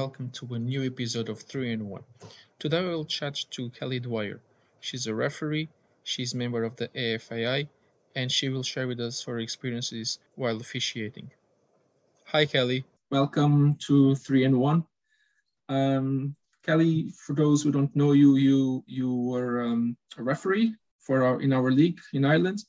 [0.00, 2.02] welcome to a new episode of 3 in 1.
[2.58, 4.40] Today we'll chat to Kelly Dwyer.
[4.80, 5.68] She's a referee,
[6.04, 7.68] she's a member of the AFII,
[8.16, 11.30] and she will share with us her experiences while officiating.
[12.28, 12.82] Hi, Kelly.
[13.10, 14.84] Welcome to 3 in 1.
[15.68, 21.24] Um, Kelly, for those who don't know you, you you were um, a referee for
[21.24, 22.64] our, in our league in Ireland.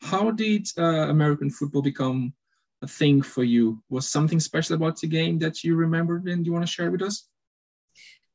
[0.00, 2.32] How did uh, American football become
[2.86, 3.82] thing for you?
[3.90, 7.02] Was something special about the game that you remembered and you want to share with
[7.02, 7.26] us?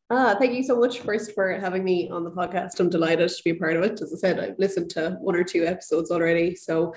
[0.10, 2.80] Ah, thank you so much first for having me on the podcast.
[2.80, 4.02] I'm delighted to be a part of it.
[4.02, 6.94] As I said, I've listened to one or two episodes already, so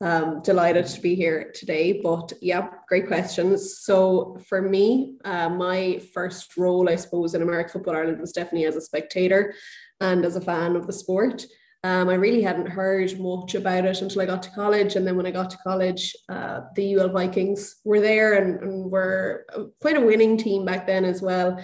[0.00, 2.00] um, delighted to be here today.
[2.02, 3.78] But yeah, great questions.
[3.78, 8.66] So for me, uh, my first role, I suppose, in American Football Ireland was definitely
[8.66, 9.54] as a spectator
[10.00, 11.46] and as a fan of the sport.
[11.84, 14.96] Um, I really hadn't heard much about it until I got to college.
[14.96, 18.90] And then when I got to college, uh, the UL Vikings were there and, and
[18.90, 19.46] were
[19.80, 21.62] quite a winning team back then as well.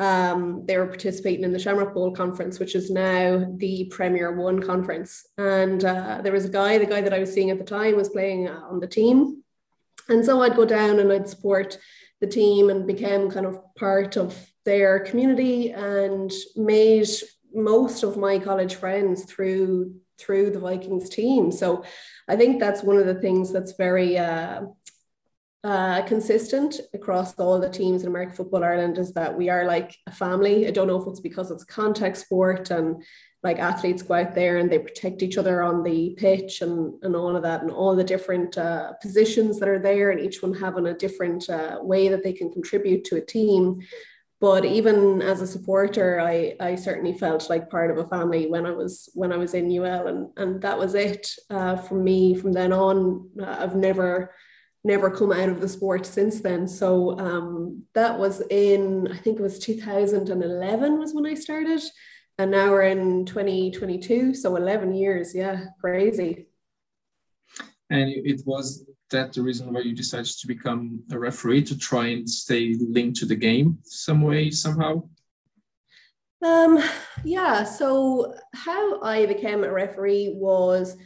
[0.00, 4.60] Um, they were participating in the Shamrock Bowl conference, which is now the Premier One
[4.60, 5.24] conference.
[5.38, 7.96] And uh, there was a guy, the guy that I was seeing at the time
[7.96, 9.42] was playing uh, on the team.
[10.08, 11.78] And so I'd go down and I'd support
[12.20, 17.08] the team and became kind of part of their community and made
[17.54, 21.50] most of my college friends through through the Vikings team.
[21.50, 21.84] So
[22.28, 24.62] I think that's one of the things that's very uh,
[25.64, 29.96] uh, consistent across all the teams in American Football Ireland is that we are like
[30.06, 30.66] a family.
[30.68, 33.02] I don't know if it's because it's contact sport and
[33.42, 37.16] like athletes go out there and they protect each other on the pitch and, and
[37.16, 40.54] all of that and all the different uh, positions that are there and each one
[40.54, 43.80] having a different uh, way that they can contribute to a team
[44.44, 48.66] but even as a supporter I, I certainly felt like part of a family when
[48.66, 52.34] I was when I was in UL and and that was it uh, for me
[52.34, 53.30] from then on.
[53.40, 54.34] Uh, I've never
[54.84, 56.68] never come out of the sport since then.
[56.68, 61.80] So um, that was in I think it was 2011 was when I started
[62.36, 65.34] and now we're in 2022 so 11 years.
[65.34, 66.48] Yeah crazy.
[67.88, 72.08] And it was that the reason why you decided to become a referee to try
[72.08, 75.02] and stay linked to the game some way somehow?
[76.42, 76.78] Um
[77.24, 80.96] yeah so how i became a referee was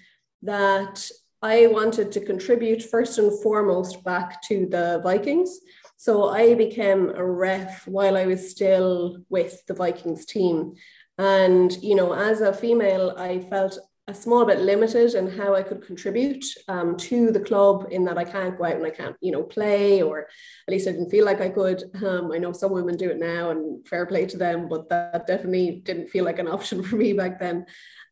[0.42, 1.08] that
[1.42, 5.60] i wanted to contribute first and foremost back to the vikings.
[5.96, 10.74] So i became a ref while i was still with the vikings team.
[11.18, 15.62] And you know as a female i felt a small bit limited in how I
[15.62, 19.14] could contribute um, to the club in that I can't go out and I can't,
[19.20, 21.84] you know, play, or at least I didn't feel like I could.
[22.02, 25.26] Um, I know some women do it now and fair play to them, but that
[25.26, 27.66] definitely didn't feel like an option for me back then.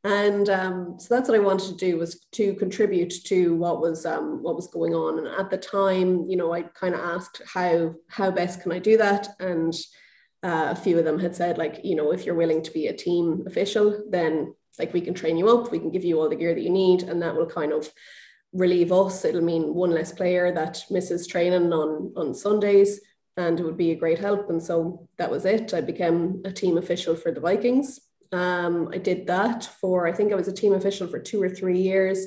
[0.05, 4.05] And um, so that's what I wanted to do was to contribute to what was
[4.05, 5.19] um, what was going on.
[5.19, 8.79] And at the time, you know, I kind of asked how how best can I
[8.79, 9.75] do that, and
[10.45, 12.87] uh, a few of them had said like, you know, if you're willing to be
[12.87, 16.29] a team official, then like we can train you up, we can give you all
[16.29, 17.91] the gear that you need, and that will kind of
[18.53, 19.25] relieve us.
[19.25, 23.01] It'll mean one less player that misses training on on Sundays,
[23.37, 24.51] and it would be a great help.
[24.51, 25.75] And so that was it.
[25.75, 28.01] I became a team official for the Vikings.
[28.33, 31.49] Um, I did that for I think I was a team official for two or
[31.49, 32.27] three years.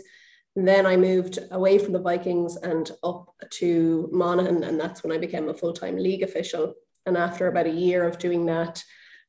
[0.56, 5.14] And then I moved away from the Vikings and up to Monaghan, and that's when
[5.14, 6.74] I became a full time league official.
[7.06, 8.84] And after about a year of doing that,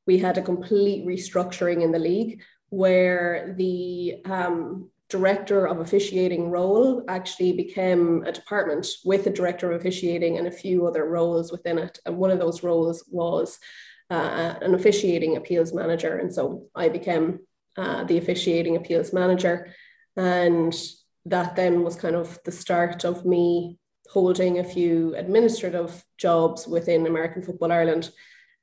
[0.07, 7.05] we had a complete restructuring in the league where the um, director of officiating role
[7.09, 11.79] actually became a department with a director of officiating and a few other roles within
[11.79, 11.99] it.
[12.07, 13.59] And one of those roles was
[14.11, 16.17] uh, an officiating appeals manager.
[16.17, 17.41] And so I became
[17.77, 19.75] uh, the officiating appeals manager.
[20.17, 20.75] And
[21.27, 23.79] that then was kind of the start of me
[24.09, 28.11] holding a few administrative jobs within American Football Ireland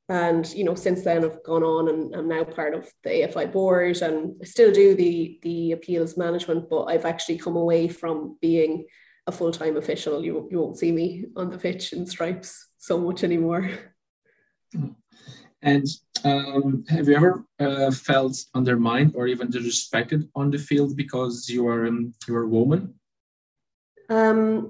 [0.09, 3.51] and you know since then i've gone on and i'm now part of the afi
[3.51, 8.37] board and i still do the the appeals management but i've actually come away from
[8.41, 8.85] being
[9.27, 10.23] a full-time official.
[10.23, 13.69] You, you won't see me on the pitch in stripes so much anymore.
[15.61, 15.85] And
[16.23, 21.67] um, have you ever uh, felt undermined or even disrespected on the field because you
[21.67, 22.93] are um, you are a woman?
[24.09, 24.69] Um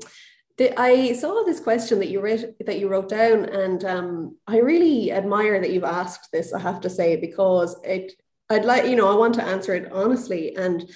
[0.60, 5.12] I saw this question that you wrote that you wrote down, and um, I really
[5.12, 6.54] admire that you've asked this.
[6.54, 8.14] I have to say because it,
[8.50, 10.90] I'd like you know I want to answer it honestly, and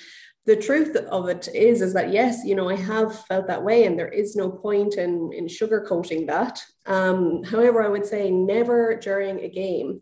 [0.47, 3.85] the truth of it is is that yes, you know I have felt that way,
[3.85, 6.63] and there is no point in in sugarcoating that.
[6.87, 10.01] Um, however, I would say never during a game.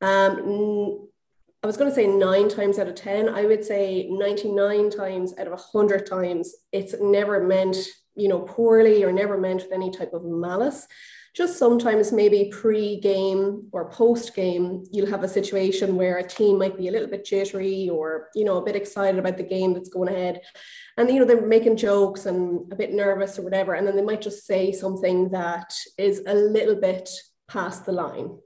[0.00, 1.08] Um,
[1.62, 3.28] I was going to say nine times out of 10.
[3.28, 7.76] I would say 99 times out of 100 times, it's never meant
[8.16, 10.86] you know, poorly or never meant with any type of malice.
[11.36, 16.88] just sometimes maybe pre-game or post-game, you'll have a situation where a team might be
[16.88, 20.08] a little bit jittery or, you know, a bit excited about the game that's going
[20.08, 20.40] ahead.
[20.96, 23.74] And, you know, they're making jokes and a bit nervous or whatever.
[23.74, 27.10] And then they might just say something that is a little bit
[27.48, 28.38] past the line.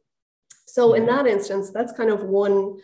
[0.67, 2.79] So in that instance, that's kind of one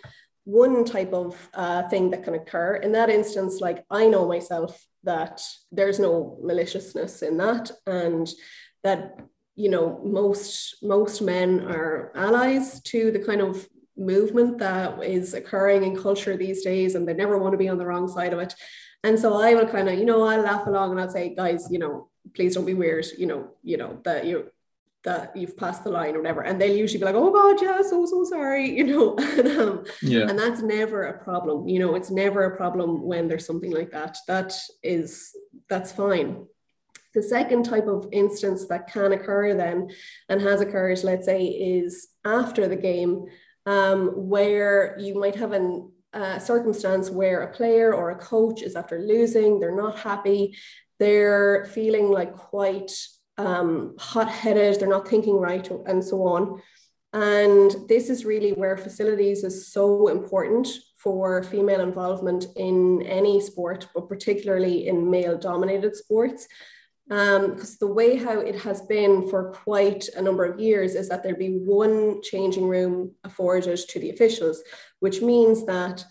[0.45, 2.77] one type of uh, thing that can occur.
[2.77, 5.41] In that instance, like I know myself that
[5.73, 8.29] there's no maliciousness in that, and
[8.85, 9.19] that
[9.55, 15.83] you know most most men are allies to the kind of movement that is occurring
[15.83, 18.39] in culture these days, and they never want to be on the wrong side of
[18.39, 18.55] it.
[19.03, 21.69] And so I will kind of, you know, I'll laugh along and I'll say, guys,
[21.71, 24.51] you know, please don't be weird, you know, you know, that you
[25.07, 26.43] that you've passed the line or whatever.
[26.43, 29.17] And they'll usually be like, oh God, yeah, so, so sorry, you know.
[29.17, 30.29] and, um, yeah.
[30.29, 31.69] and that's never a problem.
[31.69, 34.19] You know, it's never a problem when there's something like that.
[34.27, 35.35] That is,
[35.69, 36.47] that's fine.
[37.15, 39.89] The second type of instance that can occur then
[40.29, 43.27] and has occurred, let's say, is after the game,
[43.65, 48.75] um, where you might have an, a circumstance where a player or a coach is
[48.75, 50.57] after losing, they're not happy,
[50.99, 52.91] they're feeling like quite
[53.39, 56.63] um, hot headed, they're not thinking right, and so on.
[57.13, 63.89] And this is really where facilities is so important for female involvement in any sport,
[63.95, 66.49] but particularly in male dominated sports.
[67.09, 71.09] Because um, the way how it has been for quite a number of years is
[71.09, 74.63] that there'd be one changing room afforded to the officials,
[74.99, 76.05] which means that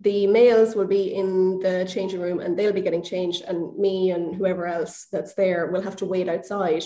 [0.00, 4.10] the males will be in the changing room and they'll be getting changed, and me
[4.10, 6.84] and whoever else that's there will have to wait outside.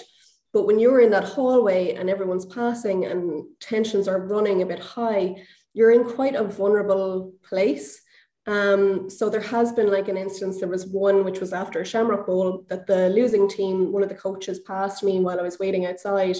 [0.52, 4.80] But when you're in that hallway and everyone's passing and tensions are running a bit
[4.80, 5.42] high,
[5.72, 8.00] you're in quite a vulnerable place.
[8.46, 11.86] Um, so there has been like an instance, there was one which was after a
[11.86, 15.58] Shamrock Bowl that the losing team, one of the coaches passed me while I was
[15.58, 16.38] waiting outside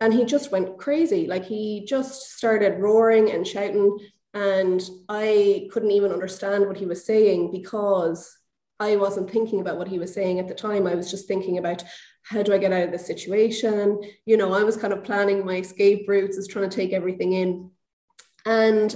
[0.00, 1.26] and he just went crazy.
[1.26, 3.98] Like he just started roaring and shouting
[4.34, 8.36] and I couldn't even understand what he was saying because
[8.78, 10.86] I wasn't thinking about what he was saying at the time.
[10.86, 11.82] I was just thinking about
[12.22, 14.00] how do I get out of this situation?
[14.24, 17.32] You know, I was kind of planning my escape routes, is trying to take everything
[17.32, 17.70] in.
[18.46, 18.94] And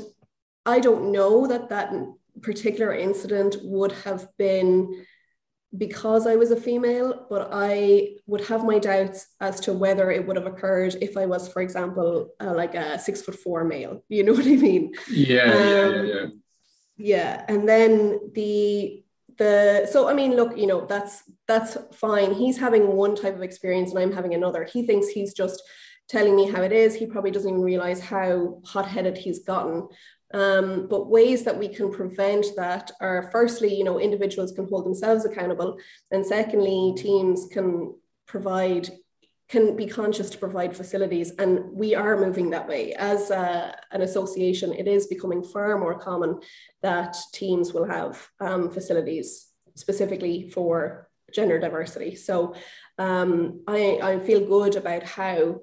[0.64, 1.92] I don't know that that
[2.40, 5.04] particular incident would have been
[5.76, 10.26] because I was a female, but I would have my doubts as to whether it
[10.26, 14.02] would have occurred if I was, for example, uh, like a six foot four male.
[14.08, 14.94] You know what I mean?
[15.10, 16.26] Yeah, um, yeah, yeah, yeah.
[16.96, 19.02] Yeah, and then the
[19.36, 22.34] the so I mean, look, you know, that's that's fine.
[22.34, 24.64] He's having one type of experience, and I'm having another.
[24.64, 25.60] He thinks he's just
[26.08, 26.94] telling me how it is.
[26.94, 29.88] He probably doesn't even realize how hot headed he's gotten.
[30.34, 34.84] Um, but ways that we can prevent that are firstly, you know, individuals can hold
[34.84, 35.78] themselves accountable,
[36.10, 37.94] and secondly, teams can
[38.26, 38.90] provide
[39.48, 42.94] can be conscious to provide facilities and we are moving that way.
[42.94, 46.40] As a, an association it is becoming far more common
[46.82, 52.14] that teams will have um, facilities specifically for gender diversity.
[52.14, 52.54] So
[52.98, 55.60] um, I, I feel good about how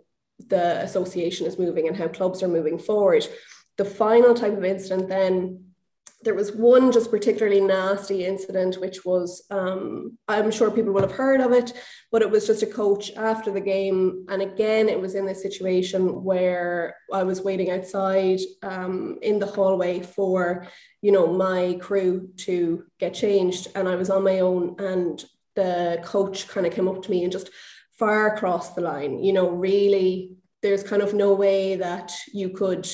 [0.47, 3.27] the association is moving and how clubs are moving forward
[3.81, 5.59] the final type of incident then
[6.23, 11.11] there was one just particularly nasty incident, which was, um, I'm sure people will have
[11.23, 11.73] heard of it,
[12.11, 14.27] but it was just a coach after the game.
[14.29, 19.47] And again, it was in this situation where I was waiting outside um, in the
[19.47, 20.67] hallway for,
[21.01, 23.69] you know, my crew to get changed.
[23.73, 27.23] And I was on my own and the coach kind of came up to me
[27.23, 27.49] and just
[27.97, 32.87] far across the line, you know, really, there's kind of no way that you could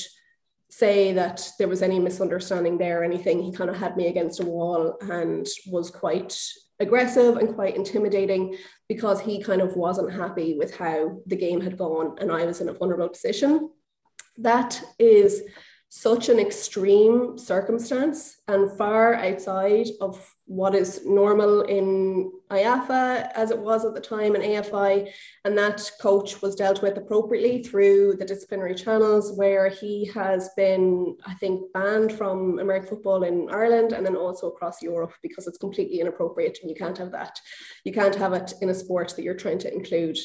[0.70, 3.42] say that there was any misunderstanding there or anything.
[3.42, 6.38] He kind of had me against a wall and was quite
[6.80, 8.56] aggressive and quite intimidating
[8.88, 12.60] because he kind of wasn't happy with how the game had gone and I was
[12.60, 13.70] in a vulnerable position.
[14.36, 15.42] That is
[15.90, 23.58] such an extreme circumstance and far outside of what is normal in IAFA as it
[23.58, 25.10] was at the time in AFI.
[25.44, 31.16] And that coach was dealt with appropriately through the disciplinary channels, where he has been,
[31.26, 35.58] I think, banned from American football in Ireland and then also across Europe because it's
[35.58, 37.40] completely inappropriate and you can't have that.
[37.84, 40.18] You can't have it in a sport that you're trying to include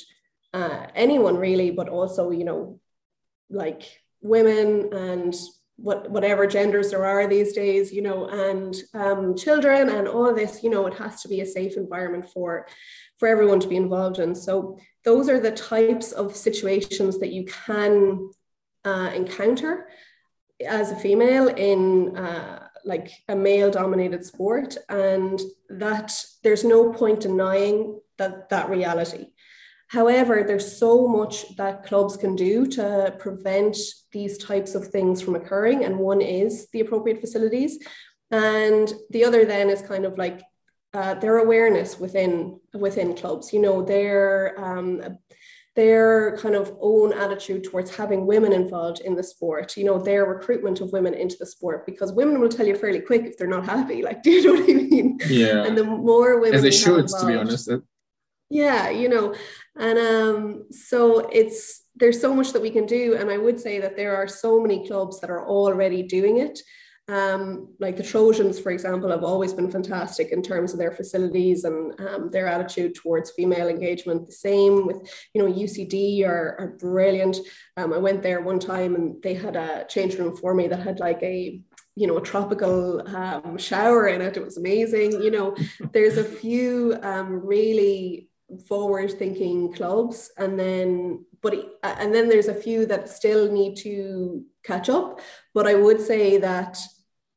[0.53, 2.79] uh, anyone really, but also, you know,
[3.50, 5.36] like women and
[5.75, 10.36] what whatever genders there are these days, you know, and um, children and all of
[10.36, 12.68] this, you know, it has to be a safe environment for
[13.18, 14.36] for everyone to be involved in.
[14.36, 18.30] So those are the types of situations that you can
[18.86, 19.89] uh, encounter
[20.65, 26.13] as a female in uh, like a male dominated sport, and that
[26.44, 29.33] there's no point denying that that reality.
[29.94, 33.78] However, there's so much that clubs can do to prevent
[34.12, 35.84] these types of things from occurring.
[35.84, 37.78] And one is the appropriate facilities.
[38.32, 40.42] And the other then is kind of like
[40.96, 43.54] uh, their awareness within within clubs.
[43.54, 45.20] You know, their um,
[45.76, 49.78] their kind of own attitude towards having women involved in the sport.
[49.78, 53.00] You know, their recruitment of women into the sport because women will tell you fairly
[53.00, 54.02] quick if they're not happy.
[54.02, 55.20] Like, do you know what I mean?
[55.28, 55.66] Yeah.
[55.66, 57.70] And the more women, as they should, to be honest.
[58.54, 59.34] Yeah, you know,
[59.80, 63.80] and um, so it's there's so much that we can do, and I would say
[63.80, 66.60] that there are so many clubs that are already doing it.
[67.08, 71.64] Um, like the Trojans, for example, have always been fantastic in terms of their facilities
[71.64, 74.28] and um, their attitude towards female engagement.
[74.28, 74.98] The same with,
[75.34, 77.38] you know, UCD are, are brilliant.
[77.76, 80.80] Um, I went there one time and they had a change room for me that
[80.80, 81.60] had like a,
[81.96, 84.38] you know, a tropical um, shower in it.
[84.38, 85.12] It was amazing.
[85.22, 85.58] You know,
[85.92, 88.30] there's a few um, really
[88.68, 90.32] forward thinking clubs.
[90.38, 95.22] And then but and then there's a few that still need to catch up.
[95.54, 96.78] But i would say that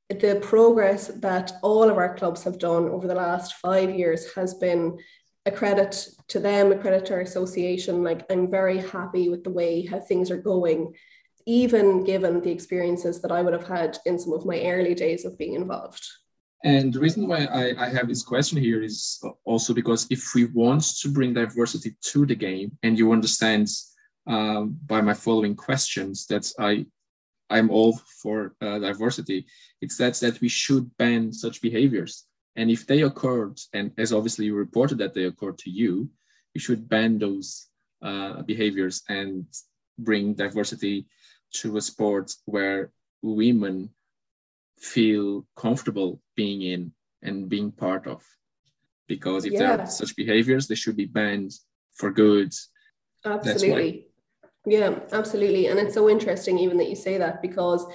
[0.09, 4.55] the progress that all of our clubs have done over the last five years has
[4.55, 4.99] been
[5.47, 8.03] a credit to them a credit to our association.
[8.03, 10.95] Like i'm very happy with the way how things are going
[11.49, 15.25] even given the experiences that i would have had in some of my early days
[15.25, 16.05] of being involved
[16.65, 20.47] and the reason why I, I, have this question here is also because if we
[20.47, 23.69] want to bring diversity to the game, and you understand
[24.27, 26.87] um, by my following questions that I
[27.49, 29.47] I'm all for uh, diversity,
[29.81, 32.25] it's that that we should ban such behaviors.
[32.57, 36.09] And if they occurred, and as obviously you reported that they occurred to you,
[36.55, 37.69] you should ban those
[38.03, 39.45] uh, behaviors and
[39.99, 41.07] bring diversity
[41.53, 42.91] to a sport where
[43.23, 43.91] women
[44.78, 46.92] feel comfortable being in
[47.23, 48.23] and being part of.
[49.09, 49.59] Because if yeah.
[49.59, 51.52] there are such behaviors, they should be banned
[51.95, 52.52] for good.
[53.25, 54.06] Absolutely.
[54.66, 55.68] Yeah, absolutely.
[55.68, 57.87] And it's so interesting even that you say that because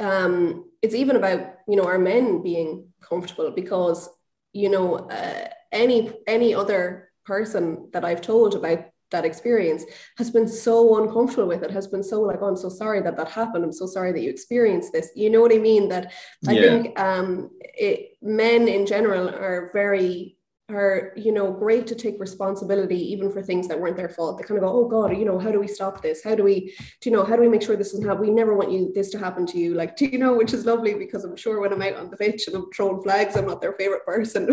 [0.00, 4.08] um, it's even about, you know, our men being comfortable because,
[4.52, 9.84] you know, uh, any any other person that I've told about that experience
[10.16, 13.16] has been so uncomfortable with it has been so like oh i'm so sorry that
[13.16, 13.64] that happened.
[13.64, 15.10] I'm so sorry that you experienced this.
[15.14, 15.88] You know what i mean?
[15.88, 16.12] That
[16.46, 16.62] i yeah.
[16.62, 20.36] think um it, men in general are very
[20.70, 24.36] are you know great to take responsibility even for things that weren't their fault.
[24.36, 26.22] They kind of go oh god you know how do we stop this?
[26.22, 28.30] How do we do you know how do we make sure this doesn't happen we
[28.30, 29.74] never want you this to happen to you.
[29.74, 32.16] Like do you know which is lovely because i'm sure when i'm out on the
[32.16, 34.48] pitch and i'm throwing flags i'm not their favorite person.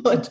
[0.02, 0.28] But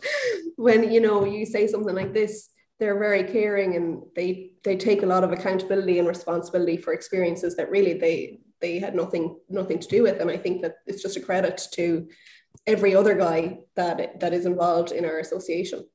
[0.56, 5.04] when you know you say something like this they're very caring and they they take
[5.04, 9.80] a lot of accountability and responsibility for experiences that really they they had nothing nothing
[9.80, 10.20] to do with.
[10.20, 12.08] And i think that it's just a credit to
[12.68, 15.86] every other guy that that is involved in our association.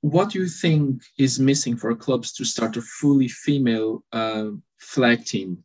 [0.00, 5.24] What do you think is missing for clubs to start a fully female uh, flag
[5.24, 5.64] team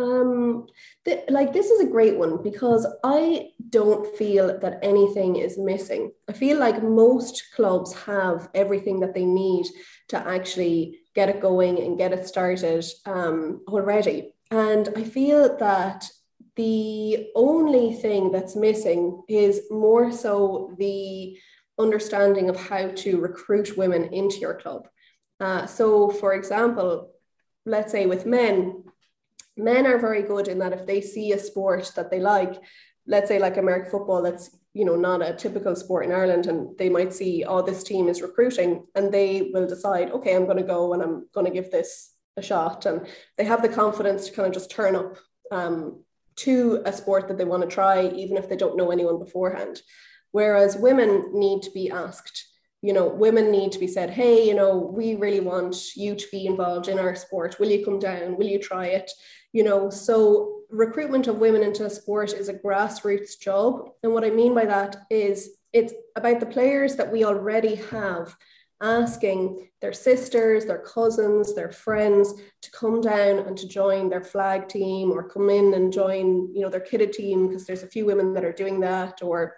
[0.00, 0.66] um,
[1.04, 6.12] th- like this is a great one because I don't feel that anything is missing.
[6.28, 9.66] I feel like most clubs have everything that they need
[10.08, 14.34] to actually get it going and get it started um, already.
[14.50, 16.08] And I feel that
[16.56, 21.38] the only thing that's missing is more so the
[21.78, 24.88] understanding of how to recruit women into your club.
[25.38, 27.10] Uh, so, for example,
[27.64, 28.84] let's say with men,
[29.62, 32.60] men are very good in that if they see a sport that they like,
[33.06, 36.76] let's say like American football, that's you know not a typical sport in Ireland, and
[36.78, 40.56] they might see, oh, this team is recruiting, and they will decide, okay, I'm going
[40.58, 44.26] to go and I'm going to give this a shot, and they have the confidence
[44.26, 45.16] to kind of just turn up
[45.50, 46.02] um,
[46.36, 49.82] to a sport that they want to try, even if they don't know anyone beforehand.
[50.32, 52.49] Whereas women need to be asked
[52.82, 56.26] you know, women need to be said, hey, you know, we really want you to
[56.30, 57.58] be involved in our sport.
[57.58, 58.36] Will you come down?
[58.36, 59.10] Will you try it?
[59.52, 63.90] You know, so recruitment of women into sport is a grassroots job.
[64.02, 68.34] And what I mean by that is it's about the players that we already have
[68.82, 74.68] asking their sisters, their cousins, their friends to come down and to join their flag
[74.68, 78.06] team or come in and join, you know, their kidded team because there's a few
[78.06, 79.56] women that are doing that or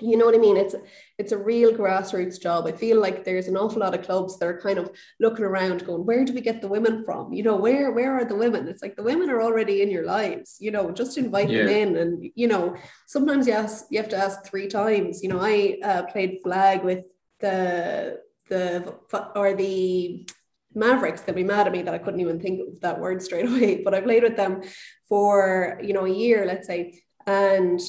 [0.00, 0.56] you know what I mean?
[0.56, 0.74] It's
[1.18, 2.66] it's a real grassroots job.
[2.66, 5.84] I feel like there's an awful lot of clubs that are kind of looking around,
[5.84, 7.32] going, "Where do we get the women from?
[7.32, 10.04] You know, where where are the women?" It's like the women are already in your
[10.04, 10.56] lives.
[10.60, 11.64] You know, just invite yeah.
[11.64, 12.76] them in, and you know,
[13.06, 15.22] sometimes you ask, you have to ask three times.
[15.22, 17.04] You know, I uh, played flag with
[17.40, 18.94] the the
[19.34, 20.28] or the
[20.74, 21.22] Mavericks.
[21.22, 23.82] They'll be mad at me that I couldn't even think of that word straight away.
[23.82, 24.62] But I played with them
[25.08, 27.80] for you know a year, let's say, and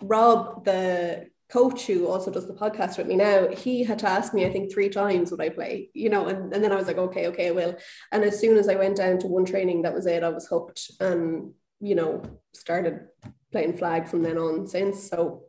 [0.00, 4.34] Rob the coach who also does the podcast with me now, he had to ask
[4.34, 6.86] me, I think, three times would I play, you know, and, and then I was
[6.86, 7.76] like, okay, okay, I will.
[8.12, 10.22] And as soon as I went down to one training, that was it.
[10.22, 13.06] I was hooked and, you know, started
[13.50, 15.08] playing flag from then on since.
[15.08, 15.44] So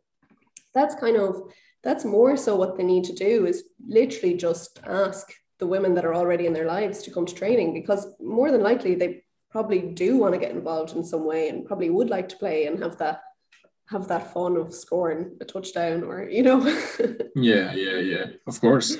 [0.74, 1.52] that's kind of,
[1.84, 6.06] that's more so what they need to do is literally just ask the women that
[6.06, 9.82] are already in their lives to come to training because more than likely they probably
[9.82, 12.82] do want to get involved in some way and probably would like to play and
[12.82, 13.22] have that
[13.90, 16.60] have that fun of scoring a touchdown or you know.
[17.36, 18.98] Yeah yeah yeah of course.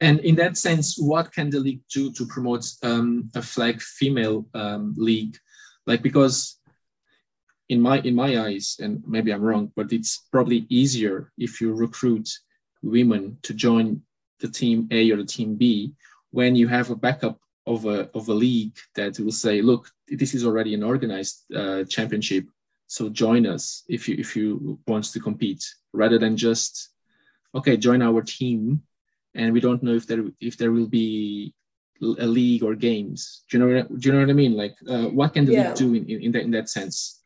[0.00, 4.46] And in that sense what can the league do to promote um, a flag female
[4.54, 5.36] um, league?
[5.86, 6.58] Like because
[7.68, 11.72] in my in my eyes and maybe i'm wrong but it's probably easier if you
[11.72, 12.28] recruit
[12.82, 14.00] women to join
[14.40, 15.92] the team a or the team b
[16.30, 20.34] when you have a backup of a, of a league that will say look this
[20.34, 22.44] is already an organized uh, championship
[22.86, 26.90] so join us if you if you want to compete rather than just
[27.54, 28.82] okay join our team
[29.34, 31.54] and we don't know if there if there will be
[32.02, 33.44] a league or games.
[33.48, 34.54] Do you know do you know what i mean?
[34.56, 35.68] Like uh, what can the yeah.
[35.68, 37.22] league do in, in, in, that in that sense?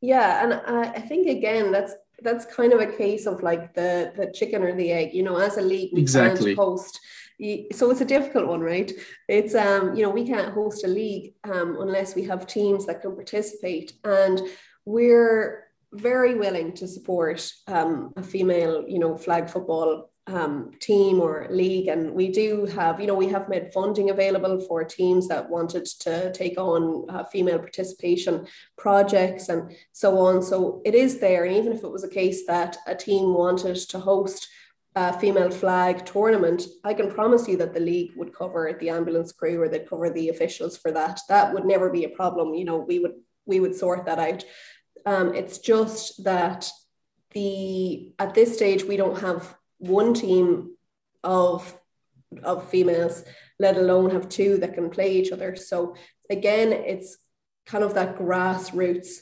[0.00, 4.12] Yeah and I, I think again that's that's kind of a case of like the
[4.16, 5.14] the chicken or the egg.
[5.14, 6.54] You know as a league we exactly.
[6.54, 7.00] can't host
[7.72, 8.90] so it's a difficult one right?
[9.28, 13.02] It's um you know we can't host a league um, unless we have teams that
[13.02, 13.94] can participate.
[14.04, 14.40] And
[14.86, 21.46] we're very willing to support um, a female, you know, flag football um, team or
[21.50, 21.88] league.
[21.88, 25.86] And we do have, you know, we have made funding available for teams that wanted
[26.00, 30.42] to take on uh, female participation projects and so on.
[30.42, 31.44] So it is there.
[31.44, 34.48] And even if it was a case that a team wanted to host
[34.96, 39.30] a female flag tournament, I can promise you that the league would cover the ambulance
[39.30, 41.20] crew or they'd cover the officials for that.
[41.28, 42.54] That would never be a problem.
[42.54, 43.14] You know, we would
[43.46, 44.44] we would sort that out.
[45.06, 46.70] Um, it's just that
[47.32, 50.74] the at this stage we don't have one team
[51.22, 51.78] of
[52.42, 53.24] of females,
[53.58, 55.56] let alone have two that can play each other.
[55.56, 55.94] So
[56.28, 57.18] again, it's
[57.66, 59.20] kind of that grassroots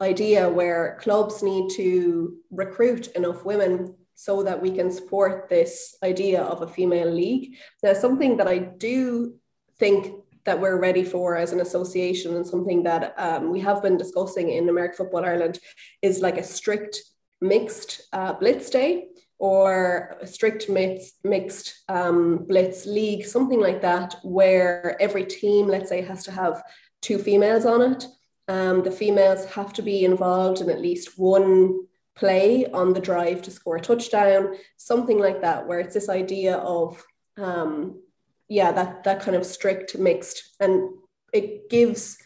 [0.00, 6.42] idea where clubs need to recruit enough women so that we can support this idea
[6.42, 7.56] of a female league.
[7.82, 9.34] Now, something that I do
[9.78, 10.14] think
[10.46, 14.50] that we're ready for as an association and something that um, we have been discussing
[14.50, 15.58] in American Football Ireland
[16.02, 17.02] is like a strict
[17.40, 24.16] mixed uh, blitz day or a strict mixed, mixed um, blitz league, something like that,
[24.22, 26.62] where every team, let's say, has to have
[27.02, 28.06] two females on it.
[28.48, 31.80] Um, the females have to be involved in at least one
[32.14, 36.56] play on the drive to score a touchdown, something like that, where it's this idea
[36.56, 37.04] of
[37.36, 38.00] um,
[38.48, 40.90] yeah that that kind of strict mixed and
[41.32, 42.18] it gives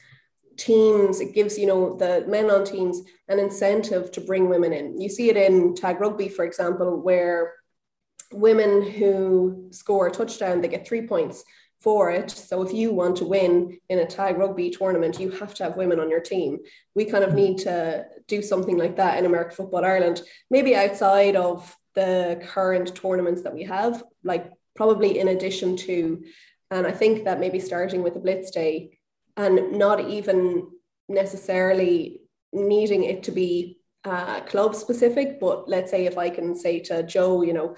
[0.60, 5.00] teams it gives you know the men on teams an incentive to bring women in.
[5.00, 7.54] You see it in tag rugby for example where
[8.32, 11.44] women who score a touchdown they get three points
[11.80, 12.30] for it.
[12.30, 15.76] So if you want to win in a tag rugby tournament you have to have
[15.78, 16.58] women on your team.
[16.94, 21.34] We kind of need to do something like that in american football ireland maybe outside
[21.34, 26.22] of the current tournaments that we have like probably in addition to,
[26.70, 28.98] and I think that maybe starting with a blitz day
[29.36, 30.68] and not even
[31.08, 32.20] necessarily
[32.52, 37.02] needing it to be uh, club specific, but let's say if I can say to
[37.02, 37.76] Joe, you know,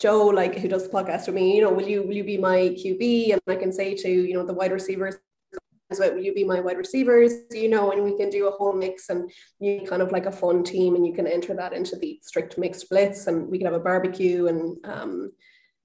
[0.00, 2.36] Joe, like who does the podcast with me, you know, will you will you be
[2.36, 3.32] my QB?
[3.32, 5.16] And I can say to you know the wide receivers,
[5.98, 7.32] will you be my wide receivers?
[7.52, 10.32] You know, and we can do a whole mix and you kind of like a
[10.32, 13.66] fun team, and you can enter that into the strict mixed blitz, and we can
[13.66, 15.30] have a barbecue and um,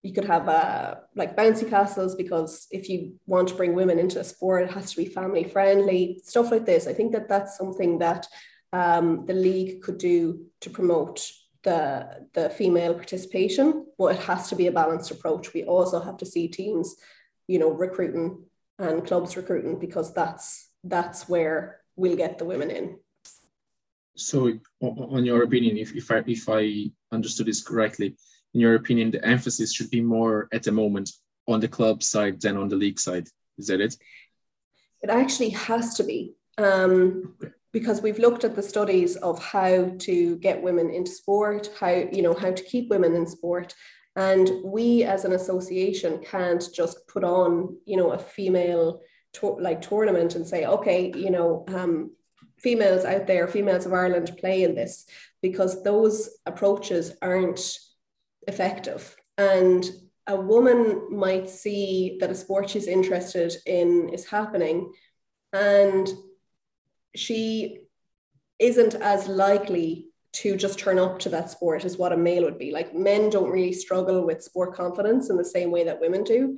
[0.02, 4.20] you could have uh, like bouncy castles because if you want to bring women into
[4.20, 6.88] a sport, it has to be family friendly, stuff like this.
[6.88, 8.26] I think that that's something that
[8.72, 11.30] um, the league could do to promote
[11.64, 15.54] the, the female participation, but it has to be a balanced approach.
[15.54, 16.96] We also have to see teams,
[17.48, 18.46] you know, recruiting
[18.78, 22.98] and clubs recruiting because that's that's where we'll get the women in.
[24.16, 28.16] So, on your opinion, if, if I if I understood this correctly,
[28.54, 31.12] in your opinion, the emphasis should be more at the moment
[31.48, 33.28] on the club side than on the league side?
[33.58, 33.96] Is that it?
[35.02, 36.36] It actually has to be.
[36.58, 37.36] Um,
[37.72, 42.22] because we've looked at the studies of how to get women into sport, how you
[42.22, 43.74] know how to keep women in sport,
[44.16, 49.02] and we as an association can't just put on you know a female
[49.34, 52.12] to- like tournament and say okay you know um,
[52.58, 55.06] females out there, females of Ireland play in this
[55.42, 57.78] because those approaches aren't
[58.50, 59.16] effective.
[59.38, 59.90] And
[60.28, 64.92] a woman might see that a sport she's interested in is happening
[65.54, 66.08] and
[67.16, 67.80] she
[68.60, 72.60] isn't as likely to just turn up to that sport as what a male would
[72.60, 72.72] be.
[72.72, 76.58] Like men don't really struggle with sport confidence in the same way that women do.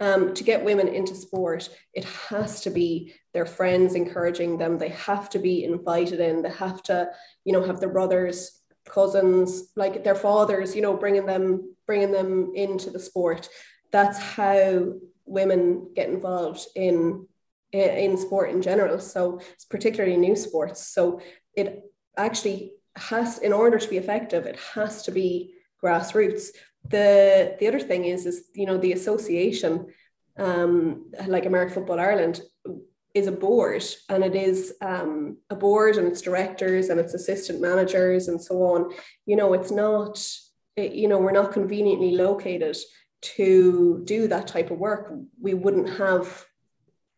[0.00, 4.78] Um, to get women into sport, it has to be their friends encouraging them.
[4.78, 6.42] They have to be invited in.
[6.42, 7.10] They have to,
[7.44, 8.57] you know, have their brothers,
[8.88, 13.48] cousins, like their fathers, you know, bringing them bringing them into the sport.
[13.90, 17.26] That's how women get involved in
[17.72, 18.98] in sport in general.
[18.98, 20.86] So it's particularly new sports.
[20.86, 21.20] So
[21.54, 21.82] it
[22.16, 26.48] actually has, in order to be effective, it has to be grassroots.
[26.88, 29.86] The the other thing is is you know the association,
[30.38, 32.40] um, like American Football Ireland,
[33.14, 37.60] is a board and it is um, a board and its directors and its assistant
[37.60, 38.90] managers and so on.
[39.26, 40.24] You know, it's not.
[40.76, 42.76] It, you know, we're not conveniently located
[43.20, 45.12] to do that type of work.
[45.40, 46.44] We wouldn't have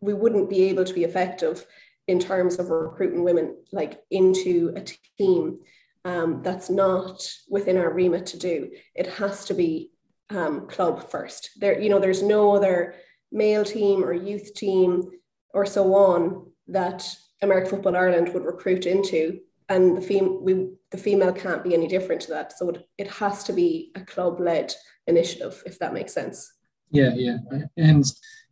[0.00, 1.66] we wouldn't be able to be effective
[2.08, 4.84] in terms of recruiting women like into a
[5.18, 5.58] team
[6.04, 8.70] um, that's not within our remit to do.
[8.94, 9.90] It has to be
[10.30, 11.50] um, club first.
[11.56, 12.94] There, you know, there's no other
[13.30, 15.10] male team or youth team
[15.54, 17.08] or so on that
[17.42, 21.86] American Football Ireland would recruit into, and the fem- we the female can't be any
[21.86, 22.56] different to that.
[22.58, 24.74] So it, it has to be a club led
[25.06, 26.52] initiative, if that makes sense.
[26.90, 27.38] Yeah, yeah,
[27.76, 28.04] and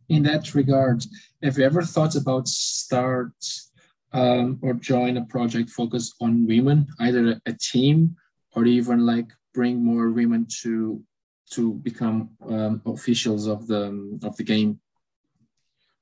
[0.07, 1.03] in that regard,
[1.43, 3.33] have you ever thought about start
[4.13, 8.15] um, or join a project focused on women, either a team
[8.55, 11.03] or even like bring more women to
[11.51, 14.79] to become um, officials of the of the game?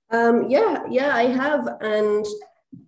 [0.09, 2.25] Um, yeah, yeah, I have, and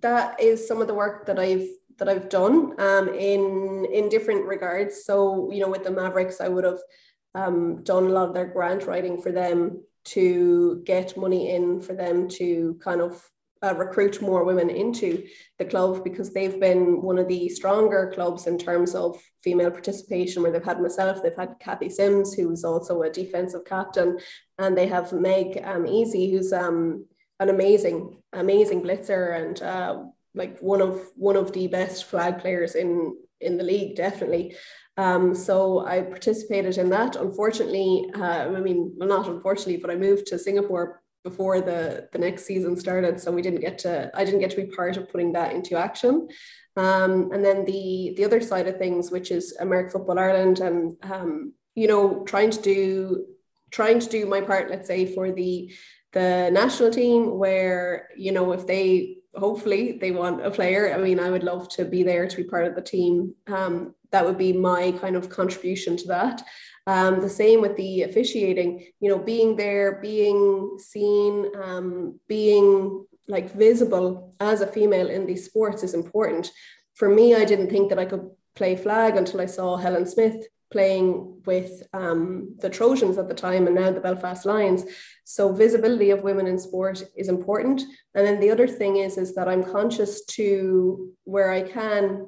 [0.01, 4.45] that is some of the work that I've that I've done um, in in different
[4.45, 5.03] regards.
[5.03, 6.79] So you know, with the Mavericks, I would have
[7.35, 11.93] um, done a lot of their grant writing for them to get money in for
[11.93, 13.21] them to kind of
[13.61, 15.25] uh, recruit more women into
[15.57, 20.41] the club because they've been one of the stronger clubs in terms of female participation
[20.41, 24.17] where they've had myself they've had kathy sims who's also a defensive captain
[24.57, 27.05] and they have meg um, easy who's um,
[27.39, 32.75] an amazing amazing blitzer and uh, like one of one of the best flag players
[32.75, 34.55] in in the league definitely
[34.99, 37.15] um, so I participated in that.
[37.15, 42.19] Unfortunately, uh, I mean, well, not unfortunately, but I moved to Singapore before the the
[42.19, 44.11] next season started, so we didn't get to.
[44.13, 46.29] I didn't get to be part of putting that into action.
[46.75, 50.95] Um, and then the the other side of things, which is American Football Ireland, and
[51.03, 53.25] um, you know, trying to do
[53.71, 55.73] trying to do my part, let's say, for the
[56.13, 60.93] the national team, where you know, if they hopefully they want a player.
[60.93, 63.35] I mean, I would love to be there to be part of the team.
[63.47, 66.41] Um, that would be my kind of contribution to that.
[66.89, 73.53] Um, the same with the officiating, you know, being there, being seen, um, being like
[73.53, 76.49] visible as a female in these sports is important.
[76.95, 80.47] For me, I didn't think that I could play flag until I saw Helen Smith
[80.71, 84.83] playing with um, the Trojans at the time and now the Belfast Lions.
[85.25, 87.83] So visibility of women in sport is important.
[88.15, 92.25] And then the other thing is, is that I'm conscious to where I can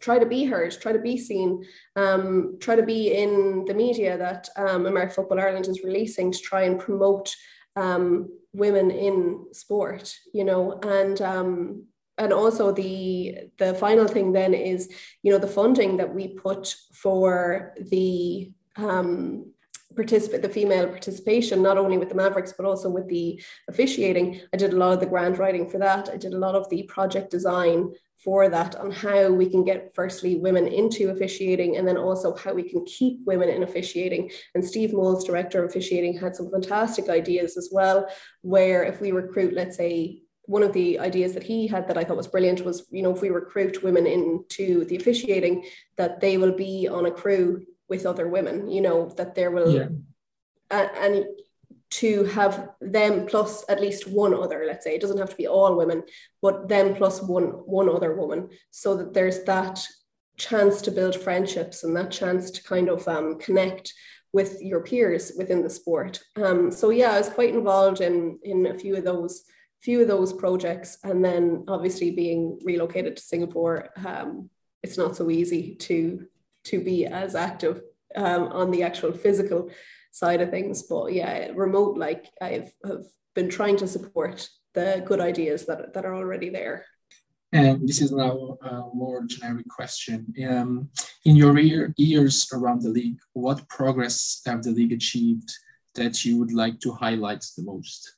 [0.00, 1.64] try to be heard, try to be seen,
[1.96, 6.38] um, try to be in the media that um, American Football Ireland is releasing to
[6.38, 7.34] try and promote
[7.76, 11.84] um, women in sport, you know, and um,
[12.18, 14.90] and also the the final thing then is
[15.22, 19.52] you know the funding that we put for the um,
[19.94, 24.40] participate the female participation not only with the mavericks but also with the officiating.
[24.52, 26.08] I did a lot of the grant writing for that.
[26.08, 29.94] I did a lot of the project design for that on how we can get
[29.94, 34.64] firstly women into officiating and then also how we can keep women in officiating and
[34.64, 38.08] steve moles director of officiating had some fantastic ideas as well
[38.42, 42.04] where if we recruit let's say one of the ideas that he had that I
[42.04, 45.66] thought was brilliant was, you know, if we recruit women into the officiating,
[45.98, 49.70] that they will be on a crew with other women, you know, that there will,
[49.74, 49.88] yeah.
[50.70, 51.26] and
[51.90, 55.46] to have them plus at least one other, let's say, it doesn't have to be
[55.46, 56.02] all women,
[56.42, 59.84] but them plus one one other woman, so that there's that
[60.36, 63.92] chance to build friendships and that chance to kind of um, connect
[64.32, 66.20] with your peers within the sport.
[66.36, 69.44] Um, so yeah, I was quite involved in in a few of those
[69.82, 70.98] few of those projects.
[71.04, 74.50] And then obviously being relocated to singapore um,
[74.82, 76.26] it's not so easy to
[76.64, 77.82] to be as active
[78.16, 79.70] um, on the actual physical
[80.10, 85.20] side of things but yeah remote like i've have been trying to support the good
[85.20, 86.84] ideas that, that are already there
[87.52, 90.34] and this is now a more generic question.
[90.46, 90.90] Um,
[91.24, 95.50] in your year, years around the league, what progress have the league achieved
[95.94, 98.16] that you would like to highlight the most?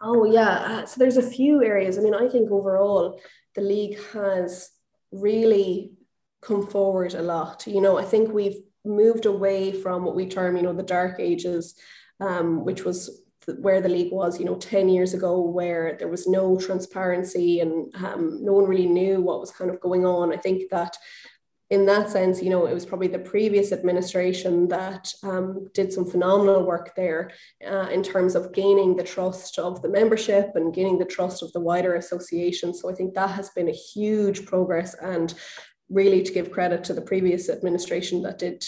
[0.00, 1.98] Oh yeah, uh, so there's a few areas.
[1.98, 3.20] I mean, I think overall
[3.54, 4.70] the league has
[5.12, 5.92] really
[6.40, 7.66] come forward a lot.
[7.66, 11.16] You know, I think we've moved away from what we term, you know, the dark
[11.18, 11.74] ages,
[12.20, 13.22] um, which was
[13.58, 17.92] where the league was, you know, 10 years ago, where there was no transparency and
[17.96, 20.32] um, no one really knew what was kind of going on.
[20.32, 20.96] I think that
[21.70, 26.04] in that sense, you know, it was probably the previous administration that um, did some
[26.04, 27.30] phenomenal work there
[27.64, 31.52] uh, in terms of gaining the trust of the membership and gaining the trust of
[31.52, 32.74] the wider association.
[32.74, 35.32] So I think that has been a huge progress and
[35.90, 38.64] really to give credit to the previous administration that did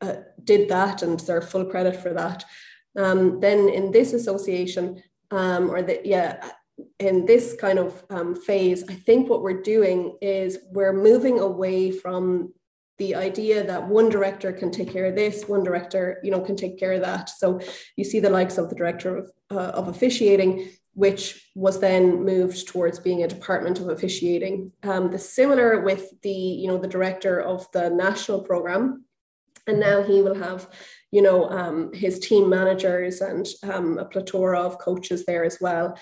[0.00, 2.44] uh, did that and deserve full credit for that.
[2.98, 6.50] Um, then in this association, um, or the yeah,
[6.98, 11.90] in this kind of um, phase, I think what we're doing is we're moving away
[11.90, 12.52] from
[12.98, 16.56] the idea that one director can take care of this, one director, you know, can
[16.56, 17.28] take care of that.
[17.28, 17.60] So
[17.96, 22.66] you see the likes of the director of, uh, of officiating, which was then moved
[22.66, 24.72] towards being a department of officiating.
[24.82, 29.04] Um, the similar with the, you know, the director of the national program,
[29.66, 30.68] and now he will have
[31.12, 35.96] you know um, his team managers and um, a plethora of coaches there as well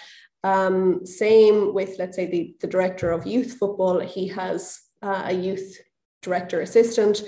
[0.45, 3.99] um, same with, let's say, the, the director of youth football.
[4.01, 5.79] He has uh, a youth
[6.23, 7.23] director assistant.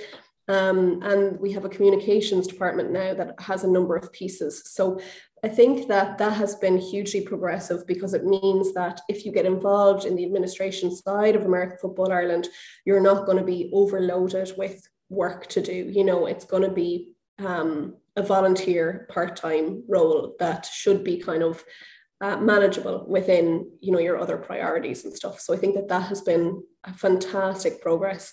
[0.49, 4.71] Um, and we have a communications department now that has a number of pieces.
[4.71, 5.01] So
[5.47, 9.47] I think that that has been hugely progressive because it means that if you get
[9.47, 12.49] involved in the administration side of American Football Ireland,
[12.85, 15.73] you're not going to be overloaded with work to do.
[15.73, 21.17] You know, it's going to be um, a volunteer part time role that should be
[21.17, 21.65] kind of
[22.21, 26.05] uh, manageable within you know your other priorities and stuff so i think that that
[26.05, 28.33] has been a fantastic progress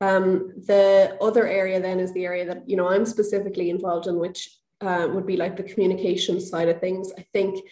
[0.00, 4.18] um, the other area then is the area that you know i'm specifically involved in
[4.18, 7.12] which uh, would be like the communication side of things.
[7.18, 7.64] I think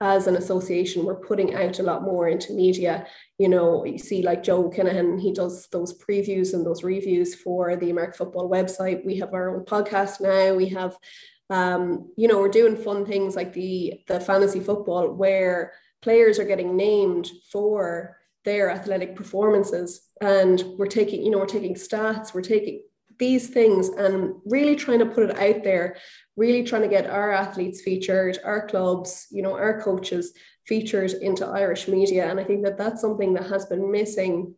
[0.00, 3.06] as an association we're putting out a lot more into media.
[3.38, 7.76] You know you see like joe kinahan he does those previews and those reviews for
[7.76, 9.04] the american football website.
[9.04, 10.54] We have our own podcast now.
[10.54, 10.96] We have
[11.50, 15.72] um, you know, we're doing fun things like the the fantasy football where
[16.02, 21.74] players are getting named for their athletic performances, and we're taking, you know, we're taking
[21.74, 22.82] stats, we're taking
[23.18, 25.96] these things and really trying to put it out there,
[26.36, 30.32] really trying to get our athletes featured, our clubs, you know, our coaches
[30.66, 32.28] featured into Irish media.
[32.30, 34.54] And I think that that's something that has been missing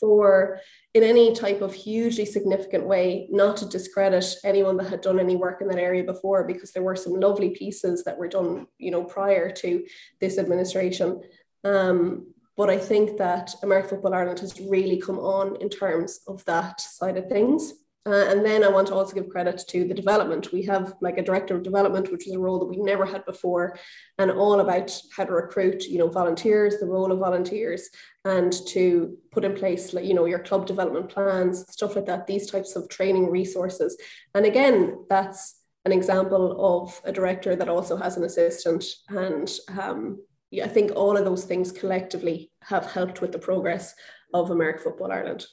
[0.00, 0.60] for
[0.92, 5.36] in any type of hugely significant way, not to discredit anyone that had done any
[5.36, 8.90] work in that area before, because there were some lovely pieces that were done, you
[8.90, 9.84] know, prior to
[10.20, 11.22] this administration.
[11.64, 16.44] Um, but I think that American Football Ireland has really come on in terms of
[16.44, 17.74] that side of things.
[18.06, 20.52] Uh, and then I want to also give credit to the development.
[20.52, 23.24] We have like a director of development, which is a role that we never had
[23.24, 23.78] before,
[24.18, 27.88] and all about how to recruit, you know, volunteers, the role of volunteers,
[28.26, 32.26] and to put in place, like you know, your club development plans, stuff like that.
[32.26, 33.96] These types of training resources.
[34.34, 38.84] And again, that's an example of a director that also has an assistant.
[39.08, 40.18] And um,
[40.62, 43.94] I think all of those things collectively have helped with the progress
[44.32, 45.46] of American Football Ireland.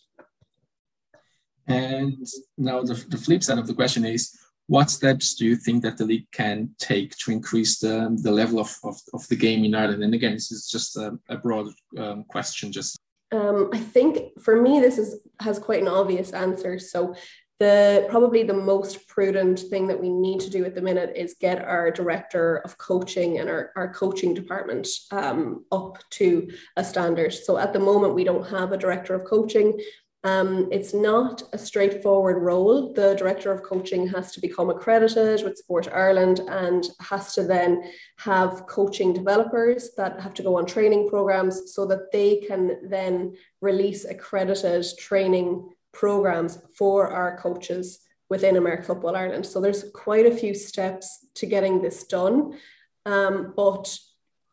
[1.67, 2.25] And
[2.57, 5.97] now the, the flip side of the question is, what steps do you think that
[5.97, 9.75] the league can take to increase the, the level of, of, of the game in
[9.75, 10.03] Ireland?
[10.03, 12.71] And again, this is just a, a broad um, question.
[12.71, 12.97] Just
[13.33, 16.79] um, I think for me, this is has quite an obvious answer.
[16.79, 17.15] So
[17.61, 21.35] the probably the most prudent thing that we need to do at the minute is
[21.39, 27.31] get our director of coaching and our, our coaching department um, up to a standard.
[27.31, 29.79] So at the moment, we don't have a director of coaching.
[30.23, 32.93] Um, it's not a straightforward role.
[32.93, 37.83] The director of coaching has to become accredited with Sport Ireland and has to then
[38.17, 43.35] have coaching developers that have to go on training programs so that they can then
[43.61, 47.99] release accredited training programs for our coaches
[48.29, 49.45] within American Football Ireland.
[49.45, 52.57] So there's quite a few steps to getting this done,
[53.05, 53.97] um, but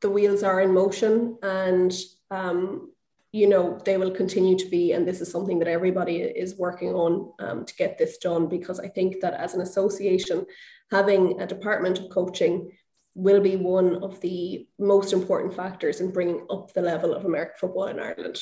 [0.01, 1.93] the wheels are in motion and
[2.31, 2.93] um,
[3.33, 6.95] you know they will continue to be and this is something that everybody is working
[6.95, 10.47] on um, to get this done because i think that as an association
[10.91, 12.71] having a department of coaching
[13.15, 17.57] will be one of the most important factors in bringing up the level of american
[17.59, 18.39] football in ireland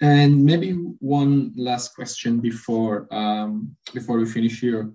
[0.00, 4.92] and maybe one last question before um, before we finish here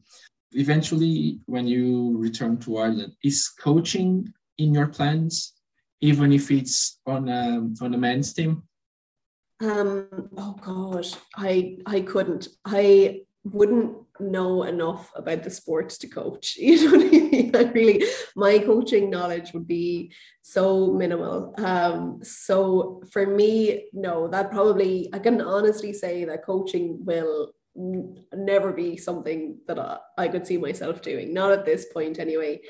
[0.54, 5.54] eventually when you return to ireland is coaching in your plans
[6.02, 8.64] even if it's on a, on a men's team
[9.62, 12.50] um, oh God, I I couldn't.
[12.66, 16.58] I wouldn't know enough about the sport to coach.
[16.60, 17.56] You know what I mean?
[17.56, 18.06] I really,
[18.36, 21.54] my coaching knowledge would be so minimal.
[21.58, 27.54] Um, so for me, no, that probably, I can honestly say that coaching will
[28.34, 32.62] never be something that I, I could see myself doing, not at this point anyway.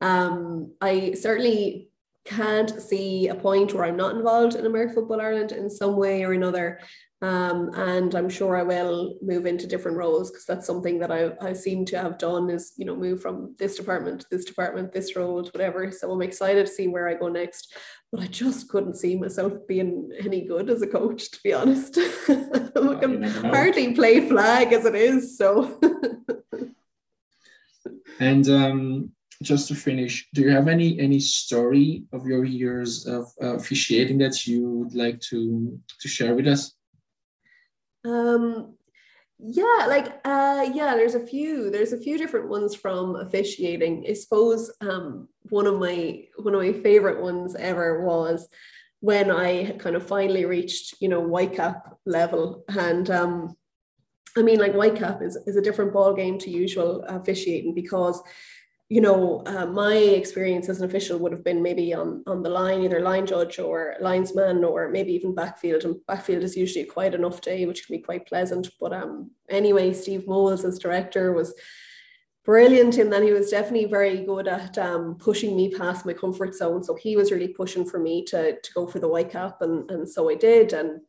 [0.00, 1.90] Um, I certainly
[2.24, 6.24] can't see a point where I'm not involved in American Football Ireland in some way
[6.24, 6.80] or another.
[7.22, 11.30] Um, and I'm sure I will move into different roles because that's something that I,
[11.40, 14.92] I seem to have done is, you know, move from this department to this department,
[14.92, 15.92] this role to whatever.
[15.92, 17.76] So I'm excited to see where I go next.
[18.10, 21.96] But I just couldn't see myself being any good as a coach, to be honest.
[21.96, 25.38] I can hardly play flag as it is.
[25.38, 25.78] So.
[28.18, 33.32] and um, just to finish, do you have any any story of your years of
[33.40, 36.74] uh, officiating that you would like to to share with us?
[38.04, 38.74] Um,
[39.44, 41.70] yeah, like uh, yeah, there's a few.
[41.70, 44.06] There's a few different ones from officiating.
[44.08, 48.48] I suppose um, one of my one of my favorite ones ever was
[49.00, 53.56] when I had kind of finally reached you know Whitecap level, and um,
[54.36, 58.22] I mean like Whitecap is is a different ball game to usual officiating because
[58.92, 62.50] you know, uh, my experience as an official would have been maybe on, on the
[62.50, 65.84] line, either line judge or linesman, or maybe even backfield.
[65.84, 68.68] And backfield is usually quite enough day, which can be quite pleasant.
[68.78, 71.54] But um, anyway, Steve Moles as director was
[72.44, 76.54] brilliant in that he was definitely very good at um, pushing me past my comfort
[76.54, 76.84] zone.
[76.84, 80.06] So he was really pushing for me to, to go for the Whitecap, and, and
[80.06, 80.74] so I did.
[80.74, 81.00] And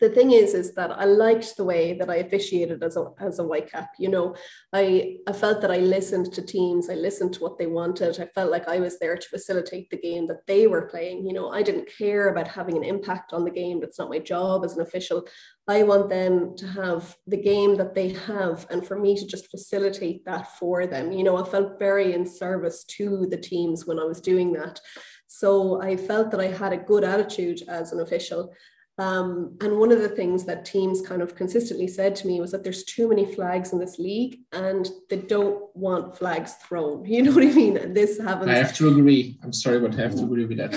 [0.00, 3.38] the thing is is that i liked the way that i officiated as a, as
[3.38, 4.34] a whitecap you know?
[4.72, 8.26] I, I felt that i listened to teams i listened to what they wanted i
[8.26, 11.50] felt like i was there to facilitate the game that they were playing you know?
[11.50, 14.74] I didn't care about having an impact on the game that's not my job as
[14.74, 15.26] an official.
[15.66, 19.50] I want them to have the game that they have and for me to just
[19.50, 21.36] facilitate that for them you know?
[21.36, 24.80] I felt very in service to the teams when i was doing that.
[25.26, 28.52] So i felt that i had a good attitude as an official
[28.98, 32.50] um, and one of the things that teams kind of consistently said to me was
[32.50, 37.04] that there's too many flags in this league and they don't want flags thrown.
[37.18, 37.76] You know what I mean?
[37.76, 38.50] And this happens.
[38.50, 39.38] I have to agree.
[39.42, 40.74] I'm sorry, but I have to agree with that.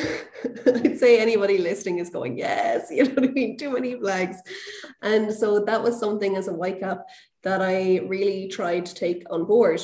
[0.86, 3.58] I'd say anybody listening is going, yes, you know what I mean?
[3.58, 4.38] Too many flags.
[5.02, 7.02] And so that was something as a Whitecap
[7.42, 9.84] that I really tried to take on board.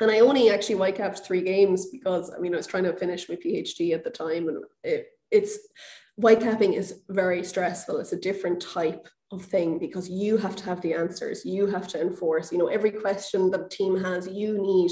[0.00, 3.28] And I only actually Whitecapped three games because I mean I was trying to finish
[3.28, 5.58] my PhD at the time and it, it's
[6.16, 7.98] white capping is very stressful.
[7.98, 11.44] It's a different type of thing because you have to have the answers.
[11.44, 14.90] You have to enforce, you know, every question that team has, you need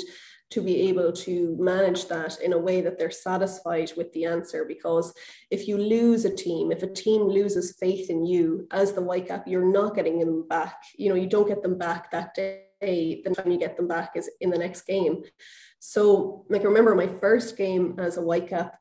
[0.50, 4.64] to be able to manage that in a way that they're satisfied with the answer.
[4.66, 5.14] Because
[5.50, 9.44] if you lose a team, if a team loses faith in you as the whitecap,
[9.46, 10.82] you're not getting them back.
[10.96, 12.64] You know, you don't get them back that day.
[12.80, 15.22] The time you get them back is in the next game.
[15.78, 18.72] So, like, I remember my first game as a whitecap,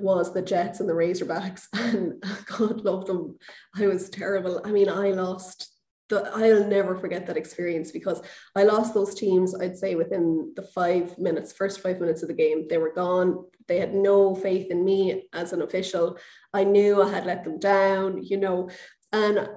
[0.00, 3.38] was the Jets and the Razorbacks, and God love them.
[3.76, 4.60] I was terrible.
[4.64, 5.68] I mean, I lost.
[6.08, 8.20] The, I'll never forget that experience because
[8.56, 12.34] I lost those teams, I'd say within the five minutes, first five minutes of the
[12.34, 12.66] game.
[12.68, 13.44] They were gone.
[13.68, 16.18] They had no faith in me as an official.
[16.52, 18.70] I knew I had let them down, you know.
[19.12, 19.48] And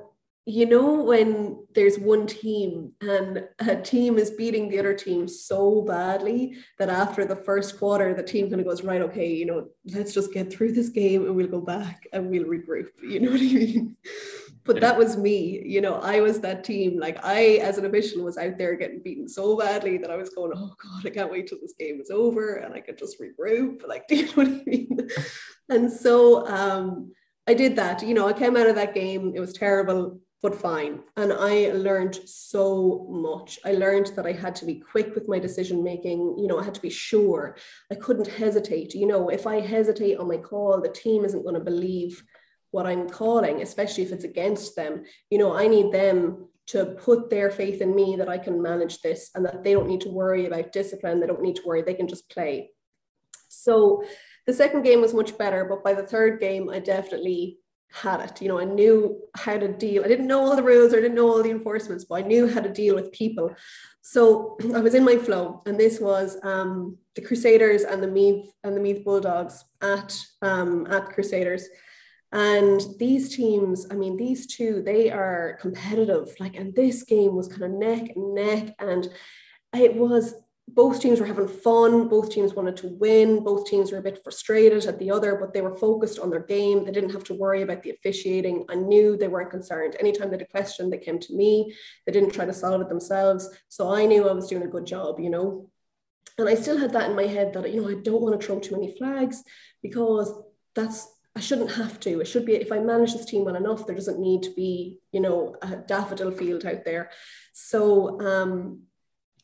[0.45, 5.81] you know when there's one team and a team is beating the other team so
[5.81, 9.67] badly that after the first quarter the team kind of goes right okay you know
[9.93, 13.31] let's just get through this game and we'll go back and we'll regroup you know
[13.31, 13.95] what i mean
[14.65, 18.23] but that was me you know i was that team like i as an official
[18.23, 21.31] was out there getting beaten so badly that i was going oh god i can't
[21.31, 24.31] wait till this game is over and i could just regroup like do you know
[24.33, 25.07] what i mean
[25.69, 27.11] and so um
[27.45, 28.01] I did that.
[28.01, 29.33] You know, I came out of that game.
[29.35, 30.99] It was terrible but fine.
[31.15, 33.59] And I learned so much.
[33.63, 36.37] I learned that I had to be quick with my decision making.
[36.37, 37.55] You know, I had to be sure.
[37.89, 38.93] I couldn't hesitate.
[38.93, 42.21] You know, if I hesitate on my call, the team isn't going to believe
[42.71, 45.05] what I'm calling, especially if it's against them.
[45.29, 49.01] You know, I need them to put their faith in me that I can manage
[49.01, 51.21] this and that they don't need to worry about discipline.
[51.21, 51.83] They don't need to worry.
[51.83, 52.71] They can just play.
[53.47, 54.03] So
[54.45, 57.59] the second game was much better, but by the third game, I definitely
[57.93, 58.41] had it.
[58.41, 60.03] You know, I knew how to deal.
[60.03, 62.27] I didn't know all the rules or I didn't know all the enforcements, but I
[62.27, 63.55] knew how to deal with people.
[64.01, 68.51] So I was in my flow, and this was um, the Crusaders and the Meath
[68.63, 71.69] and the Meath Bulldogs at um, at Crusaders.
[72.31, 76.33] And these teams, I mean, these two, they are competitive.
[76.39, 79.07] Like, and this game was kind of neck and neck, and
[79.71, 80.33] it was
[80.67, 82.07] both teams were having fun.
[82.07, 83.43] Both teams wanted to win.
[83.43, 86.43] Both teams were a bit frustrated at the other, but they were focused on their
[86.43, 86.85] game.
[86.85, 88.65] They didn't have to worry about the officiating.
[88.69, 89.95] I knew they weren't concerned.
[89.99, 91.75] Anytime they had a question, they came to me.
[92.05, 93.49] They didn't try to solve it themselves.
[93.67, 95.69] So I knew I was doing a good job, you know.
[96.37, 98.45] And I still had that in my head that, you know, I don't want to
[98.45, 99.43] throw too many flags
[99.81, 100.33] because
[100.73, 102.21] that's I shouldn't have to.
[102.21, 104.99] It should be if I manage this team well enough, there doesn't need to be,
[105.11, 107.09] you know, a daffodil field out there.
[107.53, 108.83] So um,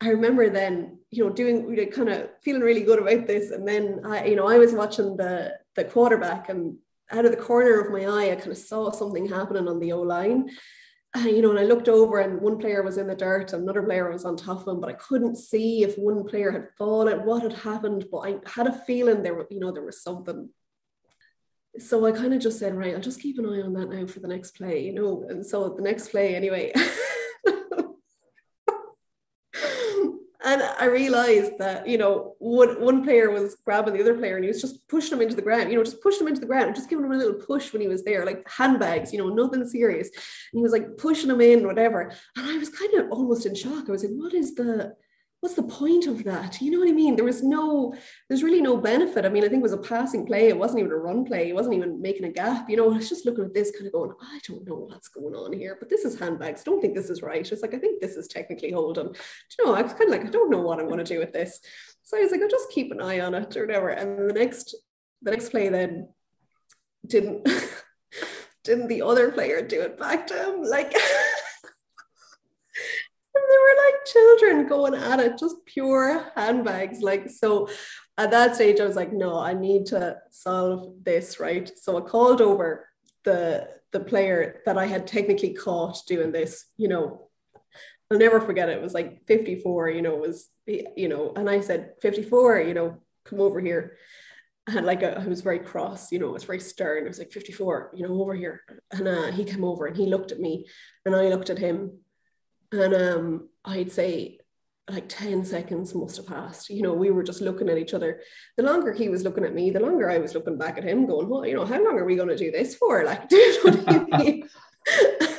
[0.02, 3.52] I remember then, you know, doing you know, kind of feeling really good about this.
[3.52, 6.78] And then I, you know, I was watching the the quarterback and
[7.12, 9.92] out of the corner of my eye, I kind of saw something happening on the
[9.94, 10.50] O line.
[11.18, 13.82] Uh, you know, and I looked over and one player was in the dirt another
[13.82, 17.26] player was on top of him, but I couldn't see if one player had fallen,
[17.26, 18.06] what had happened.
[18.12, 20.50] But I had a feeling there, you know, there was something
[21.78, 24.06] so I kind of just said, right, I'll just keep an eye on that now
[24.08, 25.26] for the next play, you know.
[25.30, 26.74] And so the next play, anyway.
[30.50, 34.44] and I realized that, you know, one, one player was grabbing the other player and
[34.44, 36.48] he was just pushing him into the ground, you know, just pushing him into the
[36.48, 39.30] ground, just giving him a little push when he was there, like handbags, you know,
[39.30, 40.08] nothing serious.
[40.08, 42.12] And he was like pushing him in, whatever.
[42.36, 43.88] And I was kind of almost in shock.
[43.88, 44.96] I was like, what is the,
[45.42, 46.60] what's the point of that?
[46.62, 47.16] You know what I mean?
[47.16, 47.94] There was no,
[48.28, 49.26] there's really no benefit.
[49.26, 50.50] I mean, I think it was a passing play.
[50.50, 51.50] It wasn't even a run play.
[51.50, 52.70] It wasn't even making a gap.
[52.70, 55.08] You know, I was just looking at this kind of going, I don't know what's
[55.08, 56.64] going on here, but this is handbags.
[56.64, 57.50] Don't think this is right.
[57.50, 59.14] It's like, I think this is technically holding.
[59.14, 59.20] Do
[59.60, 61.20] you know, I was kind of like, I don't know what I'm going to do
[61.20, 61.62] with this.
[62.04, 63.90] So I was like, I'll just keep an eye on it or whatever.
[63.90, 64.76] And the next,
[65.22, 66.10] the next play then
[67.08, 67.48] didn't,
[68.66, 70.64] didn't the other player do it back to him?
[70.64, 70.94] Like,
[73.62, 77.02] were like children going at it, just pure handbags.
[77.02, 77.70] Like, so
[78.18, 81.72] at that stage, I was like, no, I need to solve this, right?
[81.78, 82.88] So I called over
[83.24, 87.30] the the player that I had technically caught doing this, you know.
[88.12, 88.78] I'll never forget it.
[88.78, 92.74] It was like 54, you know, it was, you know, and I said, 54, you
[92.74, 93.98] know, come over here.
[94.68, 97.06] And like a, I was very cross, you know, it was very stern.
[97.06, 98.62] I was like 54, you know, over here.
[98.92, 100.66] And uh, he came over and he looked at me
[101.06, 102.00] and I looked at him
[102.72, 104.40] and um, I'd say
[104.90, 106.70] like 10 seconds must have passed.
[106.70, 108.22] You know, we were just looking at each other.
[108.58, 111.06] The longer he was looking at me, the longer I was looking back at him,
[111.06, 113.04] going, Well, you know, how long are we going to do this for?
[113.04, 114.50] Like, do you know what I mean?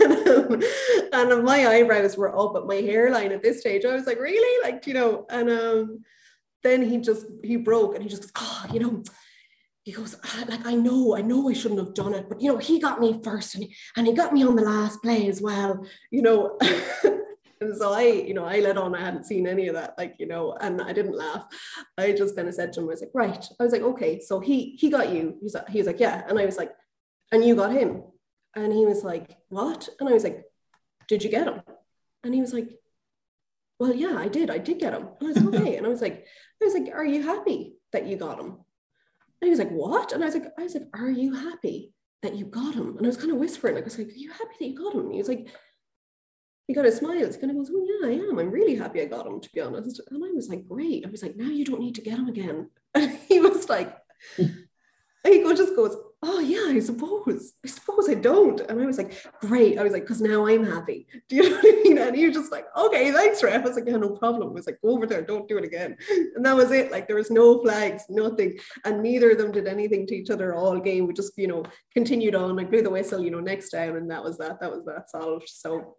[0.01, 3.85] and, um, and my eyebrows were up at my hairline at this stage.
[3.85, 4.71] I was like, Really?
[4.71, 6.05] Like, you know, and um,
[6.63, 9.03] then he just he broke and he just goes, Oh, you know,
[9.91, 12.53] he goes, ah, like, I know, I know I shouldn't have done it, but you
[12.53, 15.29] know, he got me first and he, and he got me on the last play
[15.29, 16.59] as well, you know.
[17.63, 20.15] And so I, you know, I let on, I hadn't seen any of that, like,
[20.19, 21.45] you know, and I didn't laugh.
[21.99, 23.45] I just kind of said to him, I was like, right.
[23.61, 25.37] I was like, okay, so he he got you.
[25.43, 26.25] He's he was like, yeah.
[26.27, 26.73] And I was like,
[27.31, 28.03] and you got him.
[28.57, 29.91] And he was like, what?
[30.01, 30.43] And I was like,
[31.07, 31.61] did you get him?
[32.25, 32.71] And he was like,
[33.79, 34.49] well, yeah, I did.
[34.51, 35.09] I did get him.
[35.21, 35.77] And I was like, okay.
[35.79, 36.27] and I was like,
[36.63, 38.57] I was like, are you happy that you got him?
[39.41, 40.13] And he was like, what?
[40.13, 42.97] And I was like, I was like, are you happy that you got him?
[42.97, 44.77] And I was kind of whispering, like, I was like, are you happy that you
[44.77, 45.01] got him?
[45.07, 45.49] And he was like,
[46.67, 48.39] he kind of smiles, kind of goes, Oh, yeah, I am.
[48.39, 50.01] I'm really happy I got him, to be honest.
[50.09, 51.05] And I was like, Great.
[51.05, 52.71] I was like, Now you don't need to get him again.
[52.95, 53.97] And he was like,
[54.37, 57.55] He just goes, Oh, yeah, I suppose.
[57.65, 58.61] I suppose I don't.
[58.61, 59.79] And I was like, Great.
[59.79, 61.07] I was like, Because now I'm happy.
[61.29, 61.99] Do you know what I mean?
[61.99, 63.65] And he was just like, Okay, thanks, Ref.
[63.65, 64.51] I was like, Yeah, no problem.
[64.51, 65.97] I was like, Go over there, don't do it again.
[66.37, 66.93] And that was it.
[66.93, 68.59] Like, there was no flags, nothing.
[68.85, 71.07] And neither of them did anything to each other all game.
[71.07, 71.65] We just, you know,
[71.95, 72.61] continued on.
[72.61, 73.97] I blew the whistle, you know, next down.
[73.97, 74.61] And that was that.
[74.61, 75.49] That was that solved.
[75.49, 75.97] So,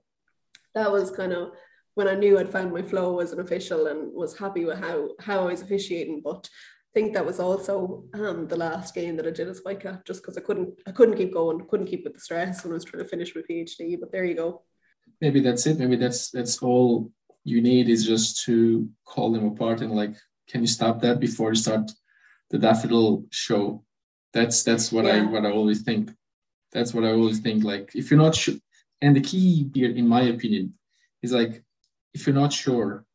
[0.76, 1.52] that was kind of
[1.96, 5.10] when I knew I'd found my flow as an official and was happy with how
[5.20, 6.22] how I was officiating.
[6.24, 6.48] But
[6.94, 10.38] think that was also um, the last game that I did as Whitecap, just because
[10.38, 13.04] I couldn't I couldn't keep going, couldn't keep with the stress when I was trying
[13.04, 14.00] to finish my PhD.
[14.00, 14.64] But there you go.
[15.20, 15.80] Maybe that's it.
[15.80, 17.12] Maybe that's that's all
[17.44, 20.16] you need is just to call them apart and like,
[20.48, 21.92] can you stop that before you start
[22.50, 23.84] the daffodil show?
[24.34, 25.16] That's that's what yeah.
[25.16, 26.12] I what I always think.
[26.72, 27.64] That's what I always think.
[27.64, 28.56] Like, if you're not sure,
[29.02, 30.74] and the key here, in my opinion,
[31.22, 31.64] is like
[32.14, 33.06] if you're not sure,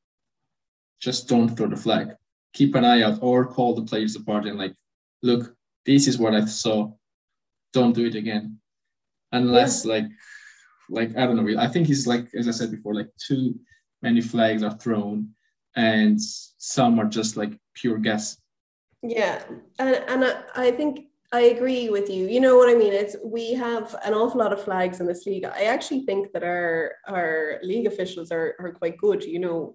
[1.01, 2.16] just don't throw the flag.
[2.57, 4.74] Keep an eye out or call the players apart and like,
[5.22, 5.54] look,
[5.84, 6.90] this is what I saw.
[7.74, 8.59] Don't do it again.
[9.32, 9.92] Unless yeah.
[9.92, 10.07] like
[10.88, 11.61] like I don't know.
[11.61, 13.54] I think it's like as I said before, like too
[14.00, 15.28] many flags are thrown
[15.76, 18.38] and some are just like pure guess.
[19.02, 19.42] Yeah.
[19.78, 22.26] And and I, I think I agree with you.
[22.26, 22.94] You know what I mean?
[22.94, 25.44] It's we have an awful lot of flags in this league.
[25.44, 29.24] I actually think that our our league officials are are quite good.
[29.24, 29.74] You know,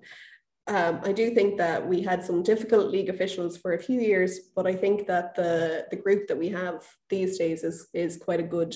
[0.71, 4.39] um, I do think that we had some difficult league officials for a few years,
[4.55, 8.39] but I think that the the group that we have these days is is quite
[8.39, 8.73] a good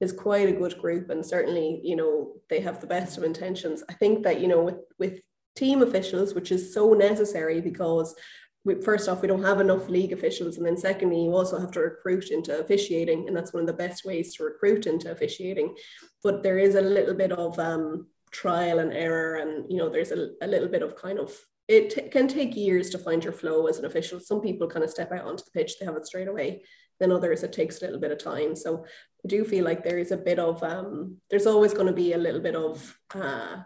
[0.00, 3.82] is quite a good group, and certainly you know they have the best of intentions.
[3.88, 5.20] I think that you know with with
[5.56, 8.14] team officials, which is so necessary because
[8.64, 10.58] we, first off, we don't have enough league officials.
[10.58, 13.26] And then secondly, you also have to recruit into officiating.
[13.26, 15.74] And that's one of the best ways to recruit into officiating.
[16.22, 19.36] But there is a little bit of um, trial and error.
[19.36, 21.32] And, you know, there's a, a little bit of kind of,
[21.66, 24.20] it t- can take years to find your flow as an official.
[24.20, 26.62] Some people kind of step out onto the pitch, they have it straight away.
[27.00, 28.56] Then others, it takes a little bit of time.
[28.56, 28.84] So
[29.24, 32.12] I do feel like there is a bit of, um, there's always going to be
[32.12, 33.58] a little bit of, uh,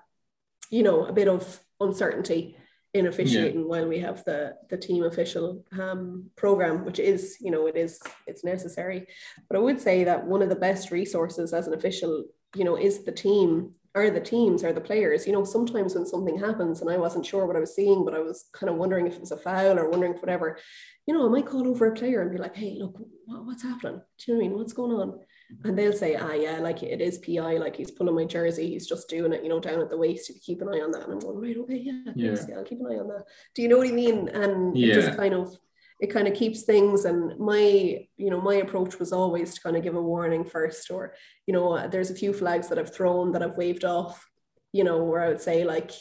[0.71, 2.57] you know, a bit of uncertainty
[2.95, 3.67] in officiating yeah.
[3.67, 8.01] while we have the the team official um, program, which is you know it is
[8.27, 9.07] it's necessary.
[9.49, 12.77] But I would say that one of the best resources as an official, you know,
[12.77, 15.26] is the team or the teams or the players.
[15.26, 18.14] You know, sometimes when something happens and I wasn't sure what I was seeing, but
[18.14, 20.59] I was kind of wondering if it was a foul or wondering whatever,
[21.07, 23.62] you know, I might call over a player and be like, hey, look, what, what's
[23.62, 24.01] happening?
[24.18, 24.59] Do you know what I mean?
[24.59, 25.20] What's going on?
[25.64, 28.86] and they'll say, ah, yeah, like it is PI, like he's pulling my jersey, he's
[28.86, 30.30] just doing it, you know, down at the waist.
[30.30, 31.05] If You keep an eye on that.
[31.05, 32.36] And I'm going, right, okay, yeah, yeah.
[32.49, 33.24] yeah I'll keep an eye on that.
[33.55, 34.28] Do you know what I mean?
[34.28, 34.93] And yeah.
[34.93, 35.57] it just kind of,
[36.03, 37.05] it kind of keeps things.
[37.05, 40.90] And my, you know, my approach was always to kind of give a warning first,
[40.90, 41.14] or,
[41.46, 44.28] you know, there's a few flags that I've thrown that I've waved off,
[44.72, 45.92] you know, where I would say, like,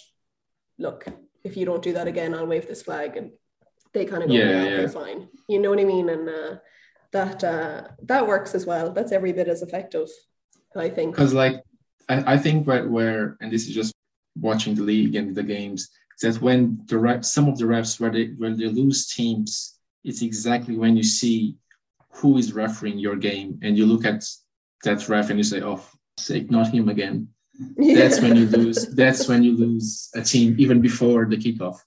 [0.77, 1.05] look,
[1.43, 3.15] if you don't do that again, I'll wave this flag.
[3.15, 3.31] And
[3.93, 5.29] they kind of go, yeah, yeah, fine.
[5.47, 6.09] You know what I mean?
[6.09, 6.55] And, uh,
[7.11, 8.91] that uh, that works as well.
[8.91, 10.09] That's every bit as effective,
[10.75, 11.13] I think.
[11.13, 11.61] Because like
[12.09, 13.93] I, I think where, where and this is just
[14.39, 15.89] watching the league and the games
[16.21, 20.21] that when the rep, some of the refs where they where they lose teams, it's
[20.21, 21.55] exactly when you see
[22.13, 24.23] who is refereeing your game and you look at
[24.83, 25.83] that ref and you say, "Oh,
[26.17, 27.27] sake, not him again."
[27.77, 27.95] Yeah.
[27.95, 28.87] That's when you lose.
[29.01, 31.77] That's when you lose a team even before the kickoff.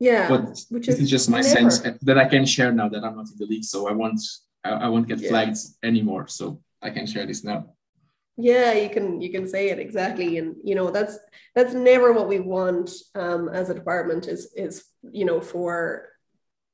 [0.00, 1.70] Yeah, but which is, just my never.
[1.70, 4.20] sense that I can share now that I'm not in the league, so I won't
[4.64, 5.28] I, won't get yeah.
[5.28, 6.26] flagged anymore.
[6.26, 7.66] So I can share this now.
[8.36, 11.18] Yeah, you can you can say it exactly, and you know that's
[11.54, 16.08] that's never what we want um, as a department is is you know for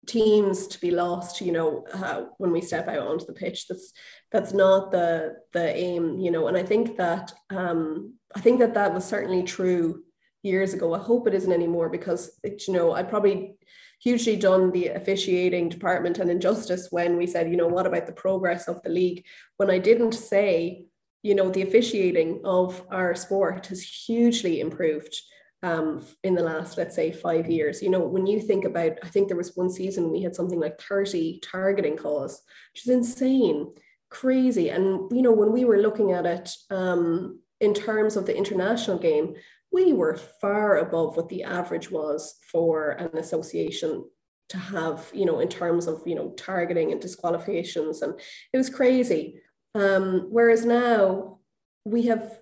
[0.07, 3.93] teams to be lost you know uh, when we step out onto the pitch that's
[4.33, 8.75] that's not the the aim you know and i think that um i think that
[8.75, 10.03] that was certainly true
[10.43, 10.95] years ago.
[10.95, 13.57] I hope it isn't anymore because it, you know I probably
[14.03, 18.13] hugely done the officiating department an injustice when we said, you know, what about the
[18.13, 19.27] progress of the league?
[19.59, 20.87] When I didn't say,
[21.23, 25.15] you know, the officiating of our sport has hugely improved
[25.63, 27.83] um, in the last, let's say, five years.
[27.83, 30.61] You know, when you think about, I think there was one season we had something
[30.61, 32.43] like 30 targeting calls,
[32.73, 33.73] which is insane,
[34.11, 34.71] crazy.
[34.71, 38.99] And, you know, when we were looking at it um, in terms of the international
[38.99, 39.35] game,
[39.73, 44.05] we were far above what the average was for an association
[44.49, 48.03] to have, you know, in terms of, you know, targeting and disqualifications.
[48.03, 48.19] And
[48.53, 49.41] it was crazy.
[49.77, 51.39] Um, whereas now
[51.85, 52.37] we have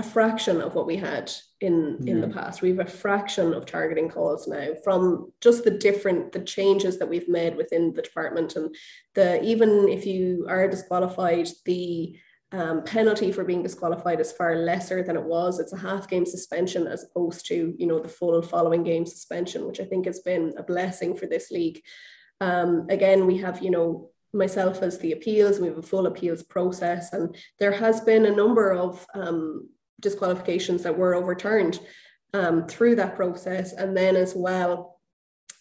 [0.00, 1.30] a fraction of what we had
[1.60, 2.12] in yeah.
[2.12, 2.62] in the past.
[2.62, 7.08] We have a fraction of targeting calls now from just the different the changes that
[7.08, 8.74] we've made within the department and
[9.14, 12.18] the even if you are disqualified, the
[12.52, 15.60] um, penalty for being disqualified is far lesser than it was.
[15.60, 19.66] It's a half game suspension as opposed to you know the full following game suspension,
[19.66, 21.80] which I think has been a blessing for this league.
[22.40, 25.58] Um, again, we have you know myself as the appeals.
[25.58, 29.68] We have a full appeals process, and there has been a number of um,
[30.00, 31.80] disqualifications that were overturned
[32.34, 35.00] um, through that process, and then as well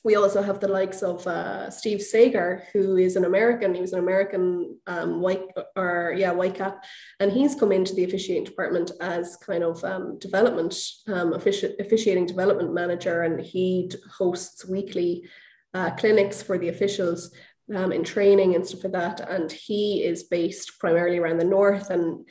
[0.04, 3.74] we also have the likes of uh, Steve Sagar, who is an American.
[3.74, 5.44] He was an American um, white
[5.76, 6.84] or yeah white cap,
[7.20, 10.74] and he's come into the officiating department as kind of um, development
[11.08, 15.28] um, offici- officiating development manager, and he hosts weekly
[15.74, 17.32] uh, clinics for the officials
[17.76, 19.30] um, in training and stuff like that.
[19.30, 22.26] And he is based primarily around the north and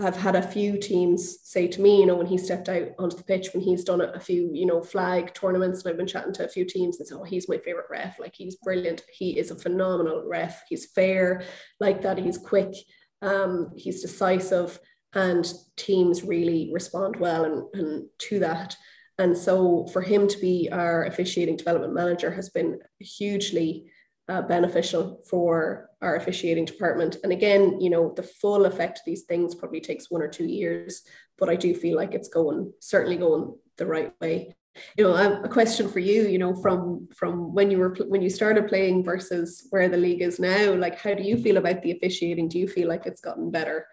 [0.00, 3.16] I've had a few teams say to me, you know, when he stepped out onto
[3.16, 6.32] the pitch, when he's done a, few, you know, flag tournaments, and I've been chatting
[6.34, 8.20] to a few teams and say, oh, he's my favorite ref.
[8.20, 9.02] Like he's brilliant.
[9.12, 10.62] He is a phenomenal ref.
[10.68, 11.42] He's fair,
[11.80, 12.18] like that.
[12.18, 12.74] He's quick.
[13.22, 14.78] Um, he's decisive,
[15.14, 18.76] and teams really respond well and, and to that.
[19.18, 23.90] And so for him to be our officiating development manager has been hugely
[24.28, 27.16] uh, beneficial for our officiating department.
[27.22, 30.46] And again, you know, the full effect of these things probably takes one or two
[30.46, 31.02] years,
[31.38, 34.54] but I do feel like it's going certainly going the right way.
[34.96, 36.28] You know, have a question for you.
[36.28, 40.22] You know, from from when you were when you started playing versus where the league
[40.22, 40.72] is now.
[40.74, 42.48] Like, how do you feel about the officiating?
[42.48, 43.86] Do you feel like it's gotten better?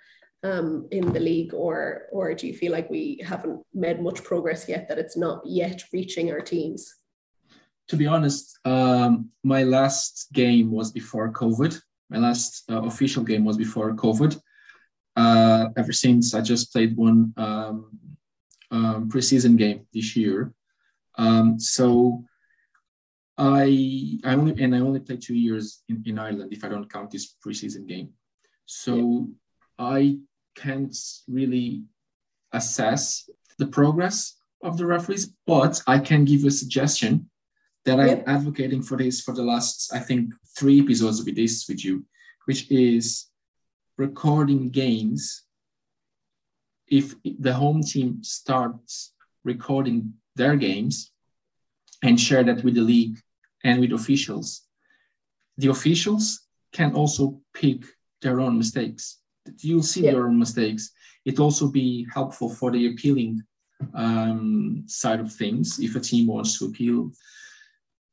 [0.43, 4.69] Um, in the league, or or do you feel like we haven't made much progress
[4.69, 4.87] yet?
[4.87, 6.93] That it's not yet reaching our teams
[7.87, 11.79] to be honest, um, my last game was before COVID.
[12.09, 14.39] My last uh, official game was before COVID.
[15.15, 17.99] Uh, ever since, I just played one um,
[18.71, 20.53] um, preseason game this year.
[21.17, 22.23] Um, so
[23.37, 26.91] I I only and I only played two years in, in Ireland if I don't
[26.91, 28.09] count this preseason game.
[28.65, 29.85] So yeah.
[29.85, 30.17] I
[30.55, 30.95] can't
[31.27, 31.83] really
[32.51, 37.29] assess the progress of the referees, but I can give a suggestion
[37.85, 41.85] that I'm advocating for this for the last, I think, three episodes with this with
[41.85, 42.03] you,
[42.45, 43.27] which is
[43.97, 45.43] recording games.
[46.87, 49.13] If the home team starts
[49.43, 51.11] recording their games
[52.03, 53.17] and share that with the league
[53.63, 54.63] and with officials,
[55.57, 56.41] the officials
[56.73, 57.83] can also pick
[58.21, 59.19] their own mistakes.
[59.59, 60.11] You'll see yeah.
[60.11, 60.91] your own mistakes.
[61.23, 63.41] It also be helpful for the appealing
[63.93, 67.11] um, side of things if a team wants to appeal.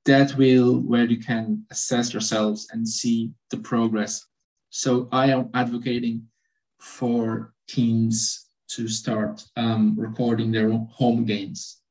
[0.05, 4.27] That will where you can assess yourselves and see the progress.
[4.71, 6.27] So I am advocating
[6.81, 11.83] for teams to start um, recording their home games.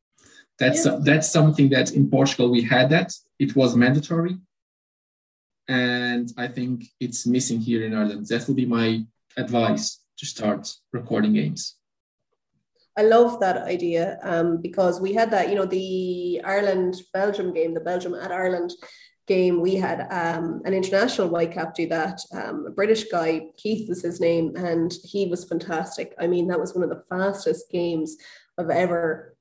[0.59, 0.99] That's yeah.
[1.01, 4.37] that's something that in Portugal we had that it was mandatory,
[5.67, 8.27] and I think it's missing here in Ireland.
[8.27, 9.03] That would be my
[9.37, 11.77] advice to start recording games.
[12.97, 17.73] I love that idea um, because we had that, you know, the Ireland Belgium game,
[17.73, 18.71] the Belgium at Ireland
[19.27, 22.19] game, we had um, an international whitecap do that.
[22.33, 26.13] Um, a British guy, Keith was his name, and he was fantastic.
[26.19, 28.17] I mean, that was one of the fastest games
[28.57, 29.37] I've ever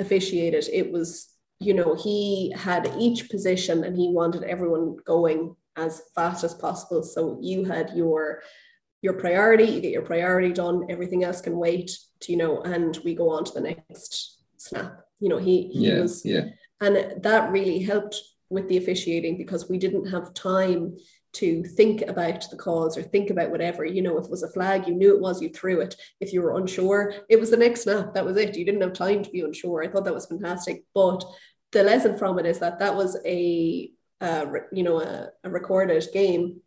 [0.00, 0.66] officiated.
[0.72, 1.28] It was,
[1.60, 7.02] you know, he had each position and he wanted everyone going as fast as possible.
[7.02, 8.42] So you had your
[9.04, 11.90] your priority, you get your priority done, everything else can wait,
[12.20, 15.02] to, you know, and we go on to the next snap.
[15.20, 16.46] You know, he, he yeah, was, yeah.
[16.80, 20.96] and that really helped with the officiating because we didn't have time
[21.34, 23.84] to think about the cause or think about whatever.
[23.84, 25.96] You know, if it was a flag, you knew it was, you threw it.
[26.18, 28.14] If you were unsure, it was the next snap.
[28.14, 28.56] That was it.
[28.56, 29.82] You didn't have time to be unsure.
[29.82, 30.84] I thought that was fantastic.
[30.94, 31.22] But
[31.72, 33.90] the lesson from it is that that was a,
[34.22, 36.62] uh, you know, a, a recorded game.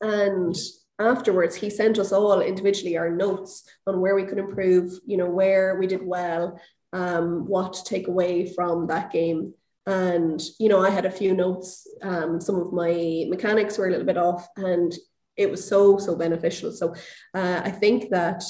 [0.00, 0.56] And
[0.98, 5.28] afterwards he sent us all individually our notes on where we could improve you know
[5.28, 6.60] where we did well
[6.94, 9.54] um, what to take away from that game.
[9.86, 13.90] And you know i had a few notes um, some of my mechanics were a
[13.90, 14.92] little bit off and
[15.36, 16.70] it was so so beneficial.
[16.70, 16.94] So
[17.34, 18.44] uh, i think that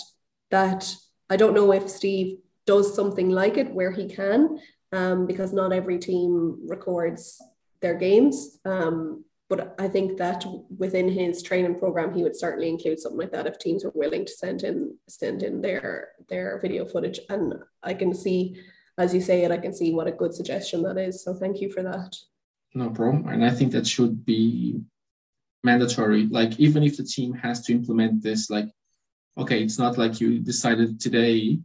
[0.51, 0.95] that
[1.31, 4.59] i don't know if steve does something like it where he can
[4.93, 7.41] um, because not every team records
[7.81, 8.59] their games.
[8.65, 10.47] Um, but I think that
[10.79, 14.25] within his training program, he would certainly include something like that if teams were willing
[14.25, 17.21] to send in send in their their video footage.
[17.29, 18.57] And I can see,
[18.97, 21.23] as you say it, I can see what a good suggestion that is.
[21.23, 22.17] So thank you for that.
[22.73, 23.29] No problem.
[23.29, 24.81] And I think that should be
[25.63, 26.29] mandatory.
[26.29, 28.71] Like even if the team has to implement this, like
[29.37, 31.59] okay, it's not like you decided today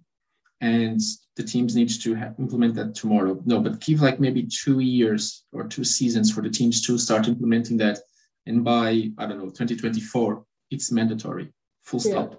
[0.61, 0.99] and
[1.35, 3.41] the teams need to have, implement that tomorrow.
[3.45, 7.27] No, but give like maybe two years or two seasons for the teams to start
[7.27, 7.99] implementing that.
[8.45, 11.53] And by, I don't know, 2024, it's mandatory,
[11.83, 12.31] full stop.
[12.31, 12.37] Yeah.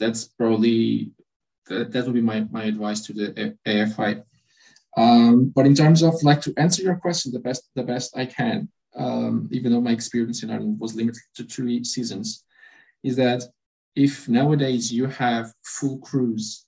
[0.00, 1.12] That's probably,
[1.66, 4.22] that, that would be my, my advice to the AFI.
[4.96, 8.26] Um, but in terms of like to answer your question the best, the best I
[8.26, 12.44] can, um, even though my experience in Ireland was limited to three seasons,
[13.04, 13.42] is that
[13.94, 16.64] if nowadays you have full crews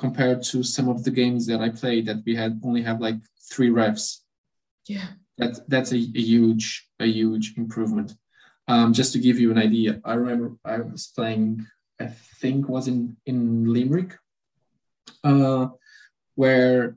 [0.00, 3.20] compared to some of the games that I played that we had only have like
[3.52, 4.20] three refs.
[4.88, 5.08] Yeah.
[5.36, 8.14] That, that's a, a huge, a huge improvement.
[8.66, 11.66] Um, just to give you an idea, I remember I was playing,
[12.00, 12.06] I
[12.40, 14.16] think was in, in Limerick,
[15.22, 15.66] uh,
[16.34, 16.96] where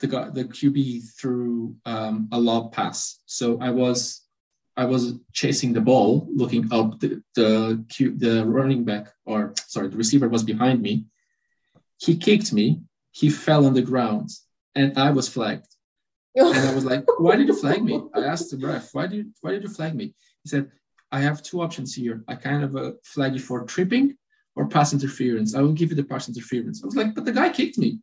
[0.00, 3.20] the guy, the QB threw um, a lob pass.
[3.26, 4.22] So I was
[4.76, 7.00] I was chasing the ball, looking up.
[7.00, 11.04] The the, Q, the running back, or sorry, the receiver was behind me,
[12.00, 12.80] he kicked me,
[13.12, 14.30] he fell on the ground,
[14.74, 15.66] and I was flagged.
[16.34, 18.00] and I was like, why did you flag me?
[18.14, 20.14] I asked the ref, why did you, why did you flag me?
[20.42, 20.70] He said,
[21.12, 22.24] I have two options here.
[22.28, 24.16] I kind of uh, flag you for tripping
[24.56, 25.54] or pass interference.
[25.54, 26.82] I will give you the pass interference.
[26.82, 27.98] I was like, but the guy kicked me.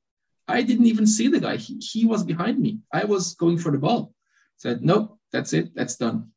[0.48, 1.58] I didn't even see the guy.
[1.58, 2.80] He, he was behind me.
[2.94, 4.14] I was going for the ball.
[4.58, 5.74] Said, nope, that's it.
[5.74, 6.32] That's done.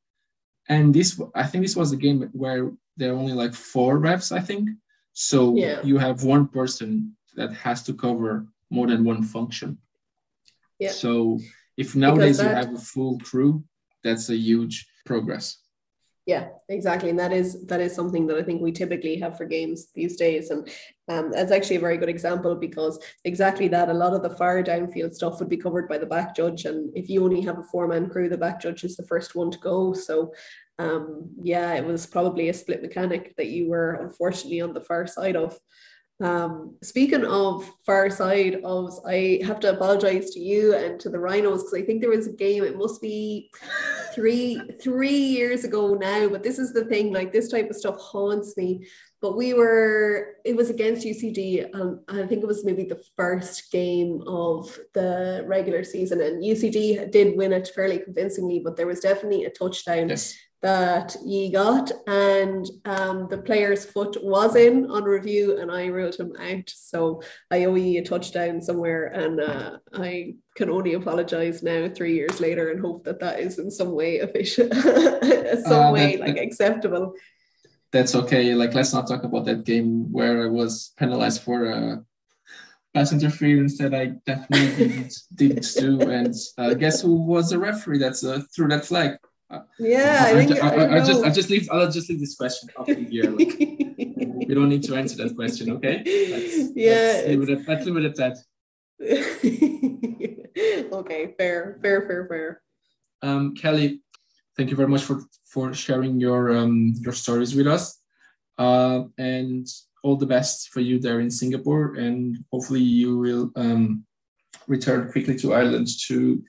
[0.69, 4.35] And this, I think this was the game where there are only like four refs,
[4.35, 4.71] I think.
[5.13, 5.83] So yeah.
[5.83, 9.79] you have one person that has to cover more than one function.
[10.79, 10.93] Yeah.
[10.93, 11.41] So
[11.77, 13.65] if nowadays that, you have a full crew,
[14.05, 15.57] that's a huge progress.
[16.27, 19.47] Yeah, exactly, and that is that is something that I think we typically have for
[19.47, 20.69] games these days, and
[21.09, 23.89] um, that's actually a very good example because exactly that.
[23.89, 26.93] A lot of the far downfield stuff would be covered by the back judge, and
[26.95, 29.59] if you only have a four-man crew, the back judge is the first one to
[29.59, 29.95] go.
[29.95, 30.33] So,
[30.79, 35.07] um, yeah, it was probably a split mechanic that you were unfortunately on the far
[35.07, 35.59] side of.
[36.21, 41.19] Um, speaking of far side of, I have to apologize to you and to the
[41.19, 42.63] Rhinos because I think there was a game.
[42.63, 43.51] It must be
[44.15, 46.29] three three years ago now.
[46.29, 48.87] But this is the thing: like this type of stuff haunts me.
[49.23, 51.75] But we were, it was against UCD.
[51.75, 57.11] Um, I think it was maybe the first game of the regular season, and UCD
[57.11, 58.61] did win it fairly convincingly.
[58.65, 60.35] But there was definitely a touchdown Yes.
[60.63, 66.17] That ye got, and um, the player's foot was in on review, and I ruled
[66.17, 66.69] him out.
[66.69, 72.15] So I owe ye a touchdown somewhere, and uh, I can only apologize now, three
[72.15, 76.21] years later, and hope that that is in some way official, some Uh, way that-
[76.27, 77.15] like acceptable.
[77.93, 78.55] That's okay.
[78.55, 81.97] Like, let's not talk about that game where I was penalized for uh,
[82.95, 86.01] pass interference that I definitely didn't, didn't do.
[86.09, 89.19] And uh, guess who was the referee that's uh, threw that flag?
[89.79, 92.37] Yeah, I, I, think, I, I, I, just I just leave I'll just leave this
[92.37, 93.31] question up in the air.
[93.31, 93.59] Like,
[94.49, 96.03] we don't need to answer that question, okay?
[96.05, 98.37] Let's, Yeah, Let's leave, it at, let's leave it at that.
[100.93, 102.63] okay, fair, fair, fair, fair.
[103.23, 104.03] Um, Kelly,
[104.57, 107.99] thank you very much for for sharing your um, your stories with us,
[108.59, 109.67] uh, and
[110.03, 111.95] all the best for you there in Singapore.
[111.95, 114.05] And hopefully, you will um,
[114.67, 116.43] return quickly to Ireland to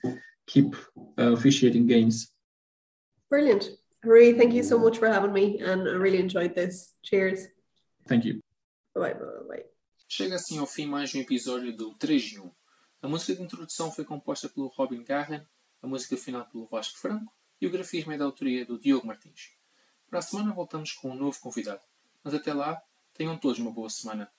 [0.46, 0.74] keep
[1.18, 2.31] uh, officiating games.
[3.32, 3.64] Brilliant.
[4.04, 6.92] Marie, thank you so much for having me, and I really enjoyed this.
[7.02, 7.48] Cheers.
[8.06, 8.42] Thank you.
[8.94, 9.64] Bye bye bye.
[10.06, 12.50] Chega assim ao fim mais um episódio do 3 de 1.
[13.00, 15.40] A música de introdução foi composta pelo Robin Garren,
[15.80, 19.52] a música final pelo Vasco Franco e o grafismo é da autoria do Diogo Martins.
[20.10, 21.80] Para a semana voltamos com um novo convidado,
[22.22, 22.82] mas até lá,
[23.14, 24.30] tenham todos uma boa semana.